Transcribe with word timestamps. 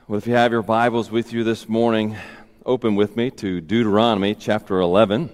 Well, 0.09 0.19
if 0.19 0.27
you 0.27 0.35
have 0.35 0.51
your 0.51 0.63
Bibles 0.63 1.13
with 1.13 1.33
you 1.33 1.45
this 1.45 1.69
morning, 1.69 2.17
open 2.65 2.97
with 2.97 3.17
me 3.17 3.31
to 3.31 3.61
Deuteronomy 3.61 4.35
chapter 4.35 4.81
11. 4.81 5.31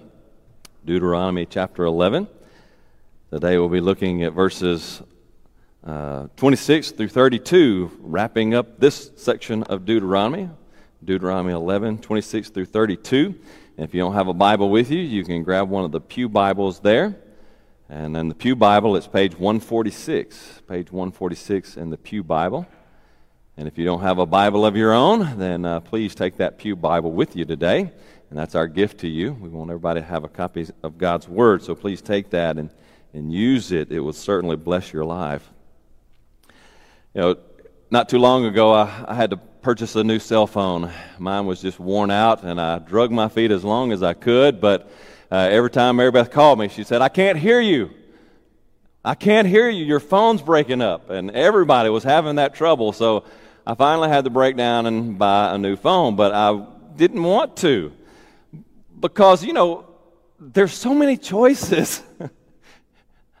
Deuteronomy 0.85 1.47
chapter 1.47 1.85
11. 1.85 2.27
Today 3.31 3.57
we'll 3.57 3.69
be 3.69 3.81
looking 3.81 4.23
at 4.23 4.33
verses 4.33 5.01
uh, 5.85 6.27
26 6.37 6.91
through 6.91 7.09
32, 7.09 7.91
wrapping 7.99 8.53
up 8.53 8.79
this 8.79 9.11
section 9.17 9.63
of 9.63 9.85
Deuteronomy. 9.85 10.49
Deuteronomy 11.03 11.51
11, 11.51 11.97
26 11.97 12.49
through 12.49 12.65
32. 12.65 13.35
And 13.75 13.83
if 13.83 13.93
you 13.93 13.99
don't 13.99 14.13
have 14.13 14.29
a 14.29 14.33
Bible 14.33 14.69
with 14.69 14.89
you, 14.89 15.01
you 15.01 15.25
can 15.25 15.43
grab 15.43 15.69
one 15.69 15.83
of 15.83 15.91
the 15.91 15.99
Pew 15.99 16.29
Bibles 16.29 16.79
there. 16.79 17.17
And 17.89 18.15
then 18.15 18.29
the 18.29 18.35
Pew 18.35 18.55
Bible, 18.55 18.95
it's 18.95 19.07
page 19.07 19.33
146. 19.33 20.61
Page 20.69 20.91
146 20.91 21.75
in 21.75 21.89
the 21.89 21.97
Pew 21.97 22.23
Bible. 22.23 22.65
And 23.57 23.67
if 23.67 23.77
you 23.77 23.83
don't 23.83 24.01
have 24.01 24.19
a 24.19 24.25
Bible 24.25 24.65
of 24.65 24.77
your 24.77 24.93
own, 24.93 25.37
then 25.37 25.65
uh, 25.65 25.81
please 25.81 26.15
take 26.15 26.37
that 26.37 26.57
Pew 26.57 26.77
Bible 26.77 27.11
with 27.11 27.35
you 27.35 27.43
today. 27.43 27.91
And 28.29 28.39
that's 28.39 28.55
our 28.55 28.67
gift 28.67 29.01
to 29.01 29.07
you. 29.09 29.33
We 29.33 29.49
want 29.49 29.69
everybody 29.69 29.99
to 29.99 30.05
have 30.05 30.23
a 30.23 30.29
copy 30.29 30.65
of 30.81 30.97
God's 30.97 31.27
Word, 31.27 31.61
so 31.61 31.75
please 31.75 32.01
take 32.01 32.29
that 32.29 32.57
and, 32.57 32.69
and 33.13 33.31
use 33.31 33.71
it. 33.71 33.91
It 33.91 33.99
will 33.99 34.13
certainly 34.13 34.55
bless 34.55 34.93
your 34.93 35.03
life. 35.03 35.51
You 37.13 37.21
know, 37.21 37.35
not 37.91 38.09
too 38.09 38.17
long 38.17 38.45
ago, 38.45 38.73
I, 38.73 39.05
I 39.07 39.13
had 39.13 39.29
to 39.29 39.37
purchase 39.37 39.95
a 39.95 40.03
new 40.03 40.17
cell 40.17 40.47
phone. 40.47 40.91
Mine 41.19 41.45
was 41.45 41.61
just 41.61 41.79
worn 41.79 42.09
out, 42.09 42.41
and 42.41 42.59
I 42.59 42.79
drug 42.79 43.11
my 43.11 43.29
feet 43.29 43.51
as 43.51 43.63
long 43.63 43.91
as 43.91 44.01
I 44.01 44.13
could. 44.13 44.59
But 44.59 44.89
uh, 45.31 45.35
every 45.35 45.69
time 45.69 45.97
Mary 45.97 46.09
Beth 46.09 46.31
called 46.31 46.57
me, 46.57 46.69
she 46.69 46.83
said, 46.83 47.03
I 47.03 47.09
can't 47.09 47.37
hear 47.37 47.61
you. 47.61 47.91
I 49.05 49.13
can't 49.13 49.47
hear 49.47 49.69
you. 49.69 49.85
Your 49.85 49.99
phone's 49.99 50.41
breaking 50.41 50.81
up. 50.81 51.11
And 51.11 51.29
everybody 51.29 51.89
was 51.89 52.03
having 52.03 52.37
that 52.37 52.55
trouble. 52.55 52.93
So 52.93 53.25
I 53.67 53.75
finally 53.75 54.09
had 54.09 54.23
to 54.23 54.31
break 54.31 54.57
down 54.57 54.87
and 54.87 55.19
buy 55.19 55.53
a 55.53 55.59
new 55.59 55.75
phone, 55.75 56.15
but 56.15 56.33
I 56.33 56.65
didn't 56.95 57.21
want 57.21 57.57
to 57.57 57.93
because, 58.99 59.43
you 59.43 59.53
know, 59.53 59.85
there's 60.39 60.73
so 60.73 60.95
many 60.95 61.17
choices. 61.17 62.01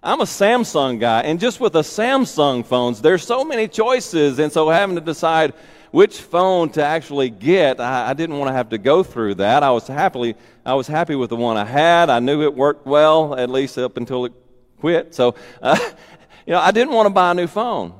I'm 0.05 0.19
a 0.19 0.25
Samsung 0.25 0.99
guy, 0.99 1.21
and 1.21 1.39
just 1.39 1.61
with 1.61 1.73
the 1.73 1.81
Samsung 1.81 2.65
phones, 2.65 3.01
there's 3.01 3.25
so 3.25 3.45
many 3.45 3.69
choices, 3.69 4.37
and 4.37 4.51
so 4.51 4.67
having 4.69 4.95
to 4.95 5.01
decide 5.01 5.53
which 5.91 6.19
phone 6.19 6.69
to 6.71 6.83
actually 6.83 7.29
get, 7.29 7.79
I, 7.79 8.09
I, 8.09 8.13
didn't 8.13 8.37
want 8.37 8.49
to 8.49 8.53
have 8.53 8.69
to 8.69 8.77
go 8.77 9.03
through 9.03 9.35
that. 9.35 9.63
I 9.63 9.71
was 9.71 9.87
happily, 9.87 10.35
I 10.65 10.73
was 10.73 10.87
happy 10.87 11.15
with 11.15 11.29
the 11.29 11.37
one 11.37 11.55
I 11.55 11.63
had. 11.63 12.09
I 12.09 12.19
knew 12.19 12.41
it 12.41 12.53
worked 12.53 12.85
well, 12.85 13.35
at 13.35 13.49
least 13.49 13.77
up 13.77 13.95
until 13.95 14.25
it 14.25 14.33
quit. 14.79 15.15
So, 15.15 15.35
uh, 15.61 15.77
you 16.45 16.51
know, 16.51 16.59
I 16.59 16.71
didn't 16.71 16.93
want 16.93 17.05
to 17.05 17.09
buy 17.11 17.31
a 17.31 17.33
new 17.33 17.47
phone. 17.47 17.93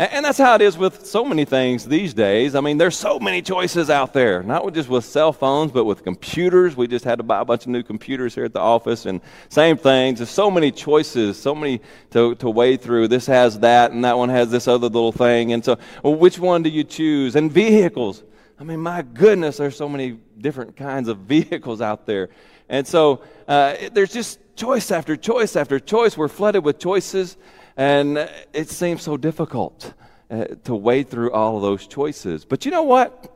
And 0.00 0.24
that's 0.24 0.38
how 0.38 0.54
it 0.54 0.62
is 0.62 0.78
with 0.78 1.04
so 1.04 1.26
many 1.26 1.44
things 1.44 1.84
these 1.84 2.14
days. 2.14 2.54
I 2.54 2.62
mean, 2.62 2.78
there's 2.78 2.96
so 2.96 3.18
many 3.18 3.42
choices 3.42 3.90
out 3.90 4.14
there, 4.14 4.42
not 4.42 4.72
just 4.72 4.88
with 4.88 5.04
cell 5.04 5.30
phones, 5.30 5.72
but 5.72 5.84
with 5.84 6.04
computers. 6.04 6.74
We 6.74 6.88
just 6.88 7.04
had 7.04 7.18
to 7.18 7.22
buy 7.22 7.42
a 7.42 7.44
bunch 7.44 7.64
of 7.64 7.68
new 7.68 7.82
computers 7.82 8.34
here 8.34 8.46
at 8.46 8.54
the 8.54 8.60
office, 8.60 9.04
and 9.04 9.20
same 9.50 9.76
things. 9.76 10.20
There's 10.20 10.30
so 10.30 10.50
many 10.50 10.72
choices, 10.72 11.38
so 11.38 11.54
many 11.54 11.82
to, 12.12 12.34
to 12.36 12.48
wade 12.48 12.80
through. 12.80 13.08
This 13.08 13.26
has 13.26 13.58
that, 13.58 13.92
and 13.92 14.02
that 14.06 14.16
one 14.16 14.30
has 14.30 14.50
this 14.50 14.66
other 14.68 14.88
little 14.88 15.12
thing. 15.12 15.52
And 15.52 15.62
so, 15.62 15.76
well, 16.02 16.14
which 16.14 16.38
one 16.38 16.62
do 16.62 16.70
you 16.70 16.82
choose? 16.82 17.36
And 17.36 17.52
vehicles. 17.52 18.22
I 18.58 18.64
mean, 18.64 18.80
my 18.80 19.02
goodness, 19.02 19.58
there's 19.58 19.76
so 19.76 19.86
many 19.86 20.18
different 20.38 20.76
kinds 20.76 21.08
of 21.08 21.18
vehicles 21.28 21.82
out 21.82 22.06
there. 22.06 22.30
And 22.70 22.86
so, 22.86 23.22
uh, 23.46 23.76
there's 23.92 24.14
just 24.14 24.38
choice 24.56 24.90
after 24.92 25.14
choice 25.14 25.56
after 25.56 25.78
choice. 25.78 26.16
We're 26.16 26.28
flooded 26.28 26.64
with 26.64 26.78
choices. 26.78 27.36
And 27.76 28.30
it 28.52 28.68
seems 28.68 29.02
so 29.02 29.16
difficult 29.16 29.94
uh, 30.30 30.44
to 30.64 30.74
wade 30.74 31.08
through 31.08 31.32
all 31.32 31.56
of 31.56 31.62
those 31.62 31.86
choices. 31.86 32.44
But 32.44 32.64
you 32.64 32.70
know 32.70 32.82
what? 32.82 33.34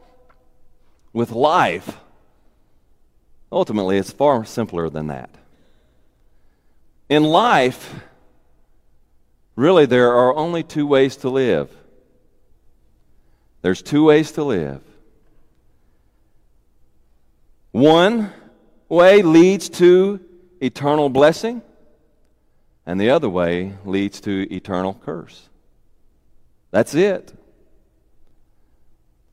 With 1.12 1.30
life, 1.30 1.98
ultimately, 3.50 3.98
it's 3.98 4.10
far 4.10 4.44
simpler 4.44 4.90
than 4.90 5.08
that. 5.08 5.30
In 7.08 7.24
life, 7.24 7.94
really, 9.56 9.86
there 9.86 10.12
are 10.12 10.34
only 10.34 10.62
two 10.62 10.86
ways 10.86 11.16
to 11.18 11.30
live. 11.30 11.70
There's 13.62 13.82
two 13.82 14.04
ways 14.04 14.32
to 14.32 14.44
live. 14.44 14.82
One 17.72 18.32
way 18.88 19.22
leads 19.22 19.68
to 19.70 20.20
eternal 20.60 21.08
blessing 21.08 21.62
and 22.86 23.00
the 23.00 23.10
other 23.10 23.28
way 23.28 23.74
leads 23.84 24.20
to 24.22 24.46
eternal 24.54 24.94
curse. 24.94 25.48
That's 26.70 26.94
it. 26.94 27.32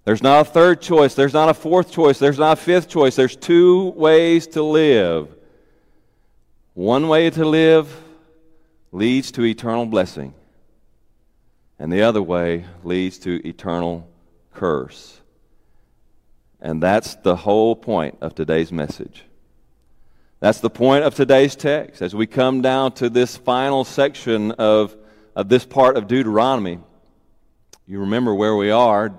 There's 0.03 0.23
not 0.23 0.47
a 0.47 0.49
third 0.49 0.81
choice. 0.81 1.13
There's 1.13 1.33
not 1.33 1.49
a 1.49 1.53
fourth 1.53 1.91
choice. 1.91 2.17
There's 2.17 2.39
not 2.39 2.57
a 2.57 2.61
fifth 2.61 2.89
choice. 2.89 3.15
There's 3.15 3.35
two 3.35 3.89
ways 3.89 4.47
to 4.47 4.63
live. 4.63 5.35
One 6.73 7.07
way 7.07 7.29
to 7.29 7.45
live 7.45 7.93
leads 8.91 9.31
to 9.33 9.43
eternal 9.43 9.85
blessing, 9.85 10.33
and 11.77 11.91
the 11.91 12.01
other 12.01 12.21
way 12.21 12.65
leads 12.83 13.19
to 13.19 13.45
eternal 13.47 14.07
curse. 14.53 15.19
And 16.59 16.81
that's 16.81 17.15
the 17.15 17.35
whole 17.35 17.75
point 17.75 18.17
of 18.21 18.35
today's 18.35 18.71
message. 18.71 19.23
That's 20.41 20.59
the 20.59 20.71
point 20.71 21.03
of 21.03 21.13
today's 21.13 21.55
text. 21.55 22.01
As 22.01 22.15
we 22.15 22.25
come 22.25 22.63
down 22.63 22.93
to 22.93 23.11
this 23.11 23.37
final 23.37 23.83
section 23.83 24.49
of, 24.53 24.95
of 25.35 25.49
this 25.49 25.65
part 25.65 25.97
of 25.97 26.07
Deuteronomy, 26.07 26.79
you 27.85 27.99
remember 27.99 28.33
where 28.33 28.55
we 28.55 28.71
are. 28.71 29.13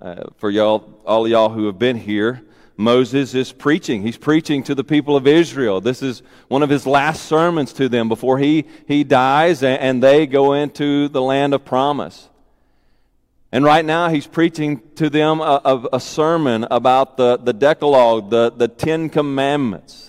Uh, 0.00 0.24
for 0.38 0.50
y'all, 0.50 1.00
all 1.06 1.28
y'all 1.28 1.50
who 1.50 1.66
have 1.66 1.78
been 1.78 1.96
here, 1.96 2.42
Moses 2.76 3.32
is 3.32 3.52
preaching. 3.52 4.02
He's 4.02 4.16
preaching 4.16 4.64
to 4.64 4.74
the 4.74 4.82
people 4.82 5.16
of 5.16 5.28
Israel. 5.28 5.80
This 5.80 6.02
is 6.02 6.22
one 6.48 6.64
of 6.64 6.68
his 6.68 6.84
last 6.84 7.26
sermons 7.26 7.72
to 7.74 7.88
them 7.88 8.08
before 8.08 8.38
he, 8.38 8.64
he 8.88 9.04
dies 9.04 9.62
and, 9.62 9.80
and 9.80 10.02
they 10.02 10.26
go 10.26 10.54
into 10.54 11.06
the 11.06 11.22
land 11.22 11.54
of 11.54 11.64
promise. 11.64 12.28
And 13.52 13.64
right 13.64 13.84
now, 13.84 14.08
he's 14.08 14.26
preaching 14.26 14.82
to 14.96 15.08
them 15.10 15.40
a, 15.40 15.60
a, 15.64 15.88
a 15.92 16.00
sermon 16.00 16.66
about 16.72 17.16
the, 17.16 17.36
the 17.36 17.52
Decalogue, 17.52 18.30
the, 18.30 18.50
the 18.50 18.66
Ten 18.66 19.08
Commandments 19.08 20.06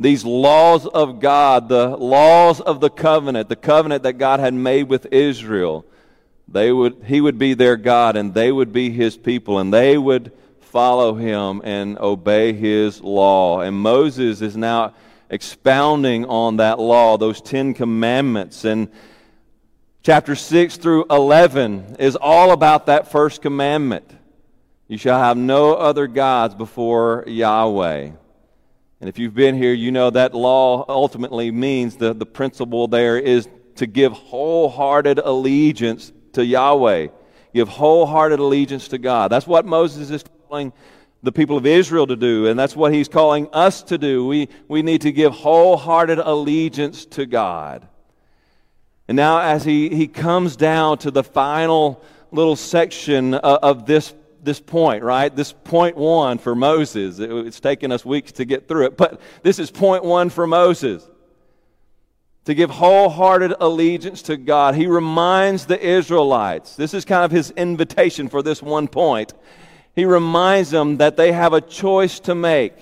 these 0.00 0.24
laws 0.24 0.86
of 0.86 1.20
God, 1.20 1.68
the 1.68 1.88
laws 1.88 2.62
of 2.62 2.80
the 2.80 2.88
covenant, 2.88 3.50
the 3.50 3.54
covenant 3.54 4.02
that 4.04 4.14
God 4.14 4.40
had 4.40 4.54
made 4.54 4.88
with 4.88 5.06
Israel. 5.12 5.84
They 6.48 6.72
would, 6.72 7.04
he 7.04 7.20
would 7.20 7.38
be 7.38 7.52
their 7.52 7.76
God 7.76 8.16
and 8.16 8.32
they 8.32 8.50
would 8.50 8.72
be 8.72 8.90
his 8.90 9.18
people 9.18 9.58
and 9.58 9.72
they 9.72 9.98
would 9.98 10.32
follow 10.60 11.14
him 11.14 11.60
and 11.64 11.98
obey 11.98 12.54
his 12.54 13.02
law. 13.02 13.60
And 13.60 13.76
Moses 13.76 14.40
is 14.40 14.56
now 14.56 14.94
expounding 15.28 16.24
on 16.24 16.56
that 16.56 16.78
law, 16.78 17.18
those 17.18 17.42
Ten 17.42 17.74
Commandments. 17.74 18.64
And 18.64 18.88
chapter 20.02 20.34
6 20.34 20.78
through 20.78 21.06
11 21.10 21.96
is 21.98 22.16
all 22.16 22.52
about 22.52 22.86
that 22.86 23.12
first 23.12 23.42
commandment. 23.42 24.10
You 24.88 24.96
shall 24.96 25.20
have 25.20 25.36
no 25.36 25.74
other 25.74 26.06
gods 26.06 26.54
before 26.54 27.22
Yahweh. 27.26 28.12
And 29.00 29.08
if 29.08 29.18
you've 29.18 29.34
been 29.34 29.56
here, 29.56 29.72
you 29.72 29.90
know 29.90 30.10
that 30.10 30.34
law 30.34 30.84
ultimately 30.88 31.50
means 31.50 31.96
the, 31.96 32.12
the 32.12 32.26
principle 32.26 32.86
there 32.86 33.18
is 33.18 33.48
to 33.76 33.86
give 33.86 34.12
wholehearted 34.12 35.18
allegiance 35.18 36.12
to 36.34 36.44
Yahweh. 36.44 37.08
Give 37.54 37.68
wholehearted 37.68 38.38
allegiance 38.38 38.88
to 38.88 38.98
God. 38.98 39.32
That's 39.32 39.46
what 39.46 39.64
Moses 39.64 40.10
is 40.10 40.22
calling 40.48 40.72
the 41.22 41.32
people 41.32 41.56
of 41.56 41.66
Israel 41.66 42.06
to 42.06 42.16
do, 42.16 42.46
and 42.46 42.58
that's 42.58 42.76
what 42.76 42.92
he's 42.92 43.08
calling 43.08 43.48
us 43.52 43.82
to 43.84 43.98
do. 43.98 44.26
We, 44.26 44.48
we 44.68 44.82
need 44.82 45.02
to 45.02 45.12
give 45.12 45.32
wholehearted 45.32 46.18
allegiance 46.18 47.04
to 47.06 47.26
God. 47.26 47.88
And 49.08 49.16
now, 49.16 49.40
as 49.40 49.64
he, 49.64 49.88
he 49.88 50.08
comes 50.08 50.56
down 50.56 50.98
to 50.98 51.10
the 51.10 51.24
final 51.24 52.02
little 52.30 52.56
section 52.56 53.34
of, 53.34 53.58
of 53.62 53.86
this 53.86 54.14
this 54.42 54.60
point, 54.60 55.02
right? 55.02 55.34
This 55.34 55.52
point 55.52 55.96
one 55.96 56.38
for 56.38 56.54
Moses. 56.54 57.18
It's 57.18 57.60
taken 57.60 57.92
us 57.92 58.04
weeks 58.04 58.32
to 58.32 58.44
get 58.44 58.68
through 58.68 58.86
it, 58.86 58.96
but 58.96 59.20
this 59.42 59.58
is 59.58 59.70
point 59.70 60.04
one 60.04 60.30
for 60.30 60.46
Moses. 60.46 61.06
To 62.46 62.54
give 62.54 62.70
wholehearted 62.70 63.54
allegiance 63.60 64.22
to 64.22 64.36
God. 64.36 64.74
He 64.74 64.86
reminds 64.86 65.66
the 65.66 65.78
Israelites, 65.78 66.74
this 66.74 66.94
is 66.94 67.04
kind 67.04 67.24
of 67.24 67.30
his 67.30 67.50
invitation 67.50 68.28
for 68.28 68.42
this 68.42 68.62
one 68.62 68.88
point. 68.88 69.34
He 69.94 70.04
reminds 70.04 70.70
them 70.70 70.96
that 70.96 71.16
they 71.16 71.32
have 71.32 71.52
a 71.52 71.60
choice 71.60 72.20
to 72.20 72.34
make. 72.34 72.72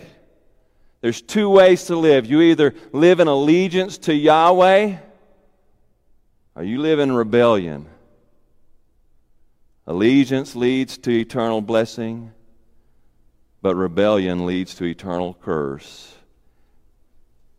There's 1.01 1.23
two 1.23 1.49
ways 1.49 1.85
to 1.85 1.97
live. 1.97 2.27
You 2.27 2.41
either 2.41 2.75
live 2.93 3.21
in 3.21 3.29
allegiance 3.29 3.99
to 3.99 4.15
Yahweh 4.15 4.97
or 6.55 6.65
you 6.65 6.81
live 6.81 6.99
in 6.99 7.13
rebellion? 7.13 7.87
Allegiance 9.89 10.55
leads 10.55 10.99
to 10.99 11.11
eternal 11.11 11.63
blessing, 11.63 12.31
but 13.63 13.75
rebellion 13.75 14.45
leads 14.45 14.75
to 14.75 14.85
eternal 14.85 15.33
curse. 15.41 16.15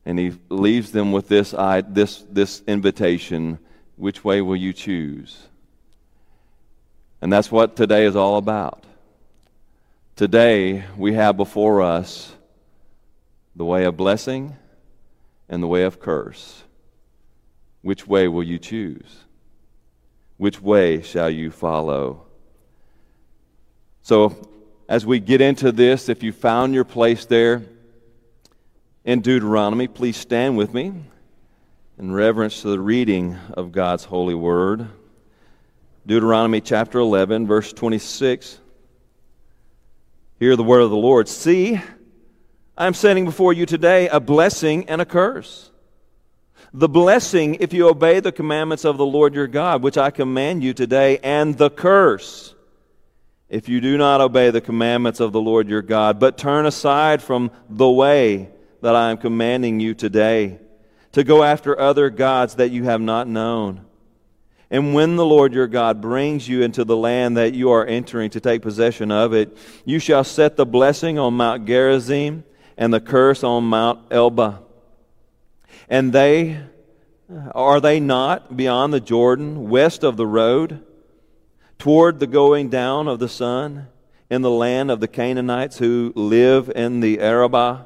And 0.06 0.20
he 0.20 0.34
leaves 0.48 0.92
them 0.92 1.12
with 1.12 1.28
this, 1.28 1.56
this, 1.88 2.24
this 2.30 2.62
invitation 2.68 3.58
which 3.96 4.24
way 4.24 4.42
will 4.42 4.56
you 4.56 4.74
choose? 4.74 5.48
And 7.20 7.34
that's 7.34 7.52
what 7.52 7.76
today 7.76 8.06
is 8.06 8.16
all 8.16 8.38
about. 8.38 8.84
Today, 10.16 10.84
we 10.96 11.16
have 11.16 11.36
before 11.36 11.82
us 11.82 12.32
the 13.56 13.66
way 13.66 13.86
of 13.86 13.98
blessing 13.98 14.56
and 15.50 15.64
the 15.64 15.68
way 15.68 15.82
of 15.82 16.00
curse. 16.00 16.62
Which 17.82 18.06
way 18.06 18.28
will 18.28 18.44
you 18.44 18.60
choose? 18.60 19.26
Which 20.40 20.62
way 20.62 21.02
shall 21.02 21.30
you 21.30 21.52
follow? 21.52 22.22
So, 24.04 24.48
as 24.88 25.06
we 25.06 25.20
get 25.20 25.42
into 25.42 25.74
this, 25.74 26.08
if 26.08 26.24
you 26.24 26.32
found 26.32 26.74
your 26.74 26.86
place 26.86 27.26
there 27.26 27.62
in 29.04 29.20
Deuteronomy, 29.20 29.90
please 29.90 30.16
stand 30.16 30.56
with 30.56 30.74
me 30.74 30.94
in 31.98 32.14
reverence 32.14 32.62
to 32.62 32.70
the 32.70 32.80
reading 32.80 33.36
of 33.52 33.74
God's 33.74 34.06
holy 34.06 34.34
word. 34.34 34.88
Deuteronomy 36.08 36.62
chapter 36.62 37.00
11, 37.00 37.46
verse 37.46 37.74
26. 37.74 38.62
Hear 40.40 40.56
the 40.56 40.64
word 40.64 40.80
of 40.80 40.90
the 40.90 40.96
Lord. 40.96 41.28
See, 41.28 41.82
I 42.78 42.88
am 42.88 42.94
setting 42.94 43.26
before 43.26 43.52
you 43.52 43.66
today 43.66 44.08
a 44.08 44.22
blessing 44.22 44.88
and 44.88 45.02
a 45.02 45.06
curse. 45.06 45.69
The 46.74 46.90
blessing 46.90 47.56
if 47.56 47.74
you 47.74 47.90
obey 47.90 48.20
the 48.20 48.32
commandments 48.32 48.86
of 48.86 48.98
the 48.98 49.06
Lord 49.06 49.34
your 49.34 49.48
God, 49.48 49.82
which 49.82 49.98
I 49.98 50.12
command 50.12 50.64
you 50.64 50.74
today, 50.74 51.18
and 51.24 51.58
the 51.58 51.70
curse 51.70 52.54
if 53.50 53.68
you 53.68 53.82
do 53.82 53.98
not 53.98 54.22
obey 54.22 54.52
the 54.52 54.62
commandments 54.62 55.20
of 55.20 55.32
the 55.32 55.42
Lord 55.42 55.68
your 55.68 55.82
God, 55.82 56.20
but 56.20 56.38
turn 56.38 56.68
aside 56.68 57.22
from 57.22 57.50
the 57.68 57.90
way 57.90 58.50
that 58.82 58.96
I 58.96 59.10
am 59.10 59.18
commanding 59.18 59.80
you 59.80 59.96
today, 59.96 60.60
to 61.14 61.24
go 61.24 61.44
after 61.44 61.78
other 61.80 62.12
gods 62.12 62.56
that 62.56 62.70
you 62.70 62.84
have 62.84 63.02
not 63.02 63.28
known. 63.28 63.86
And 64.70 64.94
when 64.94 65.16
the 65.16 65.26
Lord 65.26 65.52
your 65.52 65.66
God 65.66 66.00
brings 66.00 66.48
you 66.48 66.62
into 66.62 66.84
the 66.84 66.96
land 66.96 67.38
that 67.38 67.56
you 67.56 67.72
are 67.72 67.84
entering 67.84 68.30
to 68.30 68.40
take 68.40 68.62
possession 68.62 69.12
of 69.12 69.34
it, 69.34 69.58
you 69.84 69.98
shall 69.98 70.24
set 70.24 70.56
the 70.56 70.68
blessing 70.68 71.18
on 71.18 71.34
Mount 71.34 71.66
Gerizim 71.66 72.44
and 72.78 72.94
the 72.94 73.02
curse 73.02 73.44
on 73.44 73.64
Mount 73.64 74.00
Ebal 74.12 74.69
and 75.90 76.14
they, 76.14 76.60
are 77.54 77.80
they 77.80 78.00
not 78.00 78.56
beyond 78.56 78.94
the 78.94 79.00
Jordan, 79.00 79.70
west 79.70 80.04
of 80.04 80.18
the 80.18 80.28
road, 80.28 80.86
toward 81.78 82.20
the 82.20 82.28
going 82.28 82.70
down 82.70 83.08
of 83.08 83.20
the 83.20 83.30
sun, 83.30 83.88
in 84.30 84.42
the 84.44 84.52
land 84.52 84.92
of 84.92 85.00
the 85.00 85.08
Canaanites 85.08 85.80
who 85.80 86.14
live 86.16 86.72
in 86.76 87.00
the 87.00 87.20
Arabah, 87.20 87.86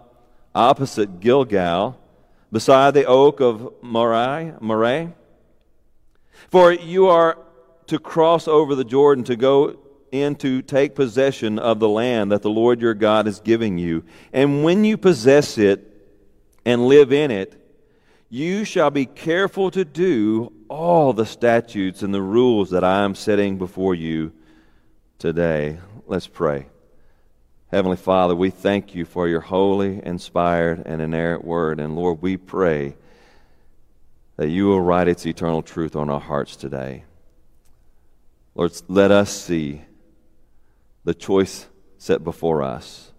opposite 0.53 1.21
Gilgal, 1.21 1.97
beside 2.51 2.93
the 2.93 3.05
oak 3.05 3.39
of 3.39 3.73
Moreh? 3.81 4.57
Moreh? 4.59 5.13
For 6.49 6.71
you 6.71 7.07
are 7.07 7.37
to 7.87 7.99
cross 7.99 8.47
over 8.47 8.75
the 8.75 8.83
Jordan 8.83 9.23
to 9.25 9.35
go 9.35 9.79
in 10.11 10.35
to 10.35 10.61
take 10.61 10.93
possession 10.95 11.57
of 11.57 11.79
the 11.79 11.89
land 11.89 12.31
that 12.31 12.41
the 12.41 12.49
Lord 12.49 12.81
your 12.81 12.93
God 12.93 13.25
is 13.25 13.39
giving 13.39 13.77
you. 13.77 14.03
And 14.31 14.63
when 14.63 14.83
you 14.83 14.97
possess 14.97 15.57
it 15.57 15.89
and 16.65 16.87
live 16.87 17.11
in 17.11 17.31
it, 17.31 17.59
you 18.33 18.65
shall 18.65 18.89
be 18.89 19.05
careful 19.05 19.69
to 19.69 19.85
do 19.85 20.51
all 20.67 21.13
the 21.13 21.23
statutes 21.23 22.01
and 22.01 22.11
the 22.11 22.19
rules 22.19 22.71
that 22.71 22.83
I 22.83 23.03
am 23.03 23.13
setting 23.13 23.59
before 23.59 23.93
you 23.93 24.31
today. 25.19 25.77
Let's 26.07 26.25
pray. 26.25 26.65
Heavenly 27.69 27.95
Father, 27.95 28.35
we 28.35 28.49
thank 28.49 28.95
you 28.95 29.05
for 29.05 29.27
your 29.27 29.41
holy, 29.41 30.03
inspired, 30.03 30.81
and 30.87 30.99
inerrant 30.99 31.45
word. 31.45 31.79
And 31.79 31.95
Lord, 31.95 32.23
we 32.23 32.35
pray 32.37 32.95
that 34.37 34.49
you 34.49 34.65
will 34.65 34.81
write 34.81 35.07
its 35.07 35.27
eternal 35.27 35.61
truth 35.61 35.95
on 35.95 36.09
our 36.09 36.19
hearts 36.19 36.55
today. 36.55 37.03
Lord, 38.55 38.71
let 38.87 39.11
us 39.11 39.29
see 39.29 39.83
the 41.03 41.13
choice 41.13 41.67
set 41.99 42.23
before 42.23 42.63
us. 42.63 43.11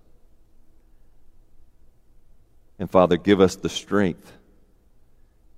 And 2.80 2.90
Father, 2.90 3.16
give 3.16 3.40
us 3.40 3.54
the 3.54 3.68
strength 3.68 4.32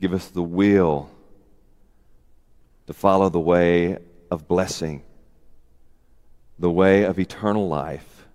Give 0.01 0.13
us 0.13 0.29
the 0.29 0.43
will 0.43 1.11
to 2.87 2.93
follow 2.93 3.29
the 3.29 3.41
way 3.41 3.99
of 4.31 4.47
blessing, 4.47 5.03
the 6.59 6.71
way 6.71 7.05
of 7.05 7.19
eternal 7.19 7.69
life. 7.69 8.27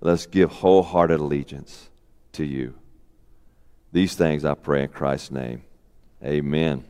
Let's 0.00 0.26
give 0.26 0.50
wholehearted 0.50 1.20
allegiance 1.20 1.88
to 2.32 2.44
you. 2.44 2.74
These 3.92 4.14
things 4.14 4.44
I 4.44 4.54
pray 4.54 4.84
in 4.84 4.88
Christ's 4.88 5.30
name. 5.30 5.62
Amen. 6.22 6.84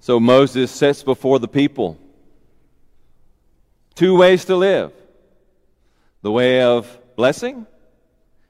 So 0.00 0.18
Moses 0.18 0.70
sets 0.70 1.02
before 1.02 1.38
the 1.38 1.48
people 1.48 1.96
two 3.94 4.16
ways 4.16 4.44
to 4.46 4.56
live 4.56 4.92
the 6.22 6.30
way 6.32 6.62
of 6.62 6.98
blessing 7.22 7.68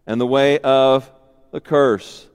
and 0.07 0.19
the 0.19 0.27
way 0.27 0.59
of 0.61 1.13
the 1.51 1.61
curse. 1.61 2.27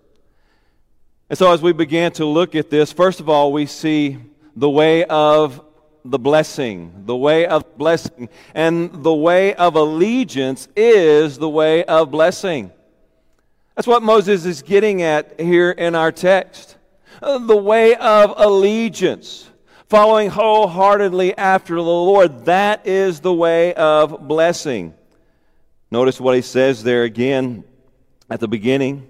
And 1.31 1.39
so, 1.39 1.51
as 1.51 1.63
we 1.63 1.73
begin 1.73 2.11
to 2.11 2.25
look 2.25 2.53
at 2.53 2.69
this, 2.69 2.93
first 2.93 3.19
of 3.19 3.27
all, 3.27 3.51
we 3.51 3.65
see 3.65 4.19
the 4.55 4.69
way 4.69 5.03
of 5.05 5.59
the 6.05 6.19
blessing, 6.19 7.05
the 7.07 7.15
way 7.15 7.47
of 7.47 7.75
blessing. 7.75 8.29
And 8.53 9.03
the 9.03 9.15
way 9.15 9.55
of 9.55 9.73
allegiance 9.75 10.67
is 10.75 11.39
the 11.39 11.49
way 11.49 11.83
of 11.85 12.11
blessing. 12.11 12.71
That's 13.73 13.87
what 13.87 14.03
Moses 14.03 14.45
is 14.45 14.61
getting 14.61 15.01
at 15.01 15.41
here 15.41 15.71
in 15.71 15.95
our 15.95 16.11
text. 16.11 16.77
Uh, 17.19 17.39
the 17.39 17.57
way 17.57 17.95
of 17.95 18.35
allegiance, 18.37 19.49
following 19.89 20.29
wholeheartedly 20.29 21.35
after 21.35 21.73
the 21.73 21.81
Lord, 21.81 22.45
that 22.45 22.85
is 22.85 23.21
the 23.21 23.33
way 23.33 23.73
of 23.73 24.27
blessing. 24.27 24.93
Notice 25.89 26.19
what 26.19 26.35
he 26.35 26.41
says 26.41 26.83
there 26.83 27.03
again 27.03 27.63
at 28.29 28.39
the 28.39 28.47
beginning. 28.47 29.07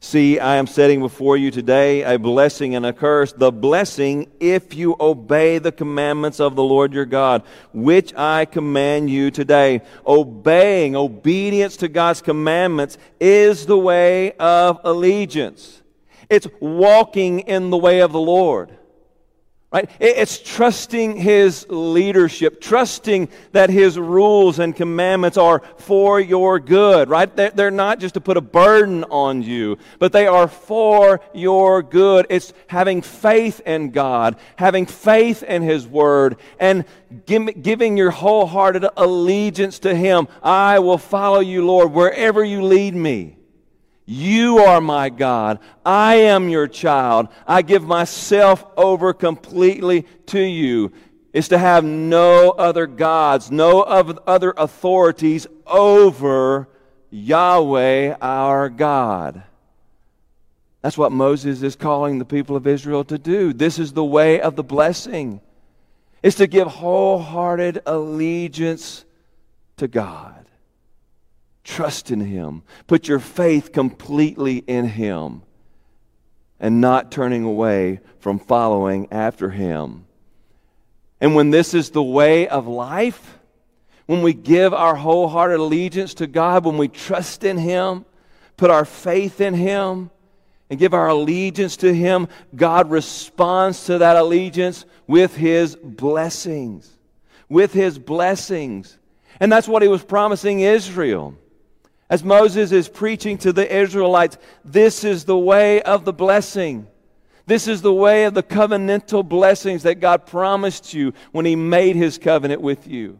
See, 0.00 0.38
I 0.38 0.56
am 0.56 0.66
setting 0.66 1.00
before 1.00 1.38
you 1.38 1.50
today 1.50 2.02
a 2.02 2.18
blessing 2.18 2.74
and 2.74 2.84
a 2.84 2.92
curse. 2.92 3.32
The 3.32 3.50
blessing 3.50 4.30
if 4.38 4.74
you 4.74 4.96
obey 5.00 5.56
the 5.58 5.72
commandments 5.72 6.40
of 6.40 6.56
the 6.56 6.62
Lord 6.62 6.92
your 6.92 7.06
God, 7.06 7.42
which 7.72 8.14
I 8.14 8.44
command 8.44 9.08
you 9.08 9.30
today. 9.30 9.80
Obeying, 10.06 10.94
obedience 10.94 11.78
to 11.78 11.88
God's 11.88 12.20
commandments 12.20 12.98
is 13.18 13.64
the 13.64 13.78
way 13.78 14.32
of 14.32 14.78
allegiance. 14.84 15.80
It's 16.28 16.48
walking 16.60 17.40
in 17.40 17.70
the 17.70 17.78
way 17.78 18.00
of 18.00 18.12
the 18.12 18.20
Lord. 18.20 18.76
Right? 19.74 19.90
It's 19.98 20.38
trusting 20.38 21.16
His 21.16 21.66
leadership, 21.68 22.60
trusting 22.60 23.28
that 23.50 23.70
His 23.70 23.98
rules 23.98 24.60
and 24.60 24.76
commandments 24.76 25.36
are 25.36 25.62
for 25.78 26.20
your 26.20 26.60
good, 26.60 27.08
right? 27.08 27.34
They're 27.34 27.72
not 27.72 27.98
just 27.98 28.14
to 28.14 28.20
put 28.20 28.36
a 28.36 28.40
burden 28.40 29.02
on 29.02 29.42
you, 29.42 29.78
but 29.98 30.12
they 30.12 30.28
are 30.28 30.46
for 30.46 31.20
your 31.34 31.82
good. 31.82 32.26
It's 32.30 32.52
having 32.68 33.02
faith 33.02 33.60
in 33.66 33.90
God, 33.90 34.36
having 34.54 34.86
faith 34.86 35.42
in 35.42 35.62
His 35.62 35.88
Word, 35.88 36.36
and 36.60 36.84
giving 37.26 37.96
your 37.96 38.12
wholehearted 38.12 38.86
allegiance 38.96 39.80
to 39.80 39.92
Him. 39.92 40.28
I 40.40 40.78
will 40.78 40.98
follow 40.98 41.40
you, 41.40 41.66
Lord, 41.66 41.90
wherever 41.90 42.44
you 42.44 42.62
lead 42.62 42.94
me. 42.94 43.38
You 44.06 44.58
are 44.58 44.80
my 44.80 45.08
God. 45.08 45.60
I 45.84 46.16
am 46.16 46.48
your 46.48 46.68
child. 46.68 47.28
I 47.46 47.62
give 47.62 47.84
myself 47.84 48.64
over 48.76 49.12
completely 49.14 50.06
to 50.26 50.40
you. 50.40 50.92
Is 51.32 51.48
to 51.48 51.58
have 51.58 51.84
no 51.84 52.50
other 52.50 52.86
gods, 52.86 53.50
no 53.50 53.80
other 53.80 54.54
authorities 54.56 55.46
over 55.66 56.68
Yahweh 57.10 58.16
our 58.20 58.68
God. 58.68 59.42
That's 60.82 60.98
what 60.98 61.12
Moses 61.12 61.62
is 61.62 61.76
calling 61.76 62.18
the 62.18 62.24
people 62.24 62.56
of 62.56 62.66
Israel 62.66 63.04
to 63.04 63.18
do. 63.18 63.52
This 63.52 63.78
is 63.78 63.94
the 63.94 64.04
way 64.04 64.40
of 64.40 64.54
the 64.54 64.62
blessing. 64.62 65.40
Is 66.22 66.34
to 66.36 66.46
give 66.46 66.68
wholehearted 66.68 67.80
allegiance 67.86 69.04
to 69.78 69.88
God. 69.88 70.43
Trust 71.64 72.10
in 72.10 72.20
Him. 72.20 72.62
Put 72.86 73.08
your 73.08 73.18
faith 73.18 73.72
completely 73.72 74.58
in 74.58 74.86
Him 74.86 75.42
and 76.60 76.80
not 76.80 77.10
turning 77.10 77.44
away 77.44 78.00
from 78.20 78.38
following 78.38 79.08
after 79.10 79.50
Him. 79.50 80.06
And 81.20 81.34
when 81.34 81.50
this 81.50 81.74
is 81.74 81.90
the 81.90 82.02
way 82.02 82.46
of 82.46 82.66
life, 82.66 83.38
when 84.06 84.20
we 84.20 84.34
give 84.34 84.74
our 84.74 84.94
wholehearted 84.94 85.58
allegiance 85.58 86.14
to 86.14 86.26
God, 86.26 86.66
when 86.66 86.76
we 86.76 86.88
trust 86.88 87.44
in 87.44 87.56
Him, 87.56 88.04
put 88.58 88.70
our 88.70 88.84
faith 88.84 89.40
in 89.40 89.54
Him, 89.54 90.10
and 90.68 90.78
give 90.78 90.92
our 90.92 91.08
allegiance 91.08 91.78
to 91.78 91.94
Him, 91.94 92.28
God 92.54 92.90
responds 92.90 93.84
to 93.86 93.98
that 93.98 94.16
allegiance 94.16 94.84
with 95.06 95.34
His 95.34 95.76
blessings. 95.76 96.90
With 97.48 97.72
His 97.72 97.98
blessings. 97.98 98.98
And 99.40 99.50
that's 99.50 99.68
what 99.68 99.82
He 99.82 99.88
was 99.88 100.04
promising 100.04 100.60
Israel. 100.60 101.36
As 102.10 102.22
Moses 102.22 102.70
is 102.70 102.88
preaching 102.88 103.38
to 103.38 103.52
the 103.52 103.74
Israelites, 103.74 104.36
this 104.64 105.04
is 105.04 105.24
the 105.24 105.38
way 105.38 105.82
of 105.82 106.04
the 106.04 106.12
blessing. 106.12 106.86
This 107.46 107.68
is 107.68 107.82
the 107.82 107.92
way 107.92 108.24
of 108.24 108.34
the 108.34 108.42
covenantal 108.42 109.26
blessings 109.26 109.82
that 109.82 110.00
God 110.00 110.26
promised 110.26 110.94
you 110.94 111.12
when 111.32 111.44
He 111.44 111.56
made 111.56 111.96
His 111.96 112.18
covenant 112.18 112.60
with 112.60 112.86
you. 112.86 113.18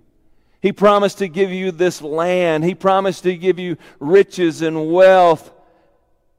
He 0.61 0.73
promised 0.73 1.19
to 1.19 1.29
give 1.29 1.51
you 1.51 1.71
this 1.71 2.01
land, 2.01 2.65
He 2.65 2.75
promised 2.75 3.23
to 3.25 3.37
give 3.37 3.59
you 3.59 3.77
riches 4.01 4.63
and 4.63 4.91
wealth. 4.91 5.51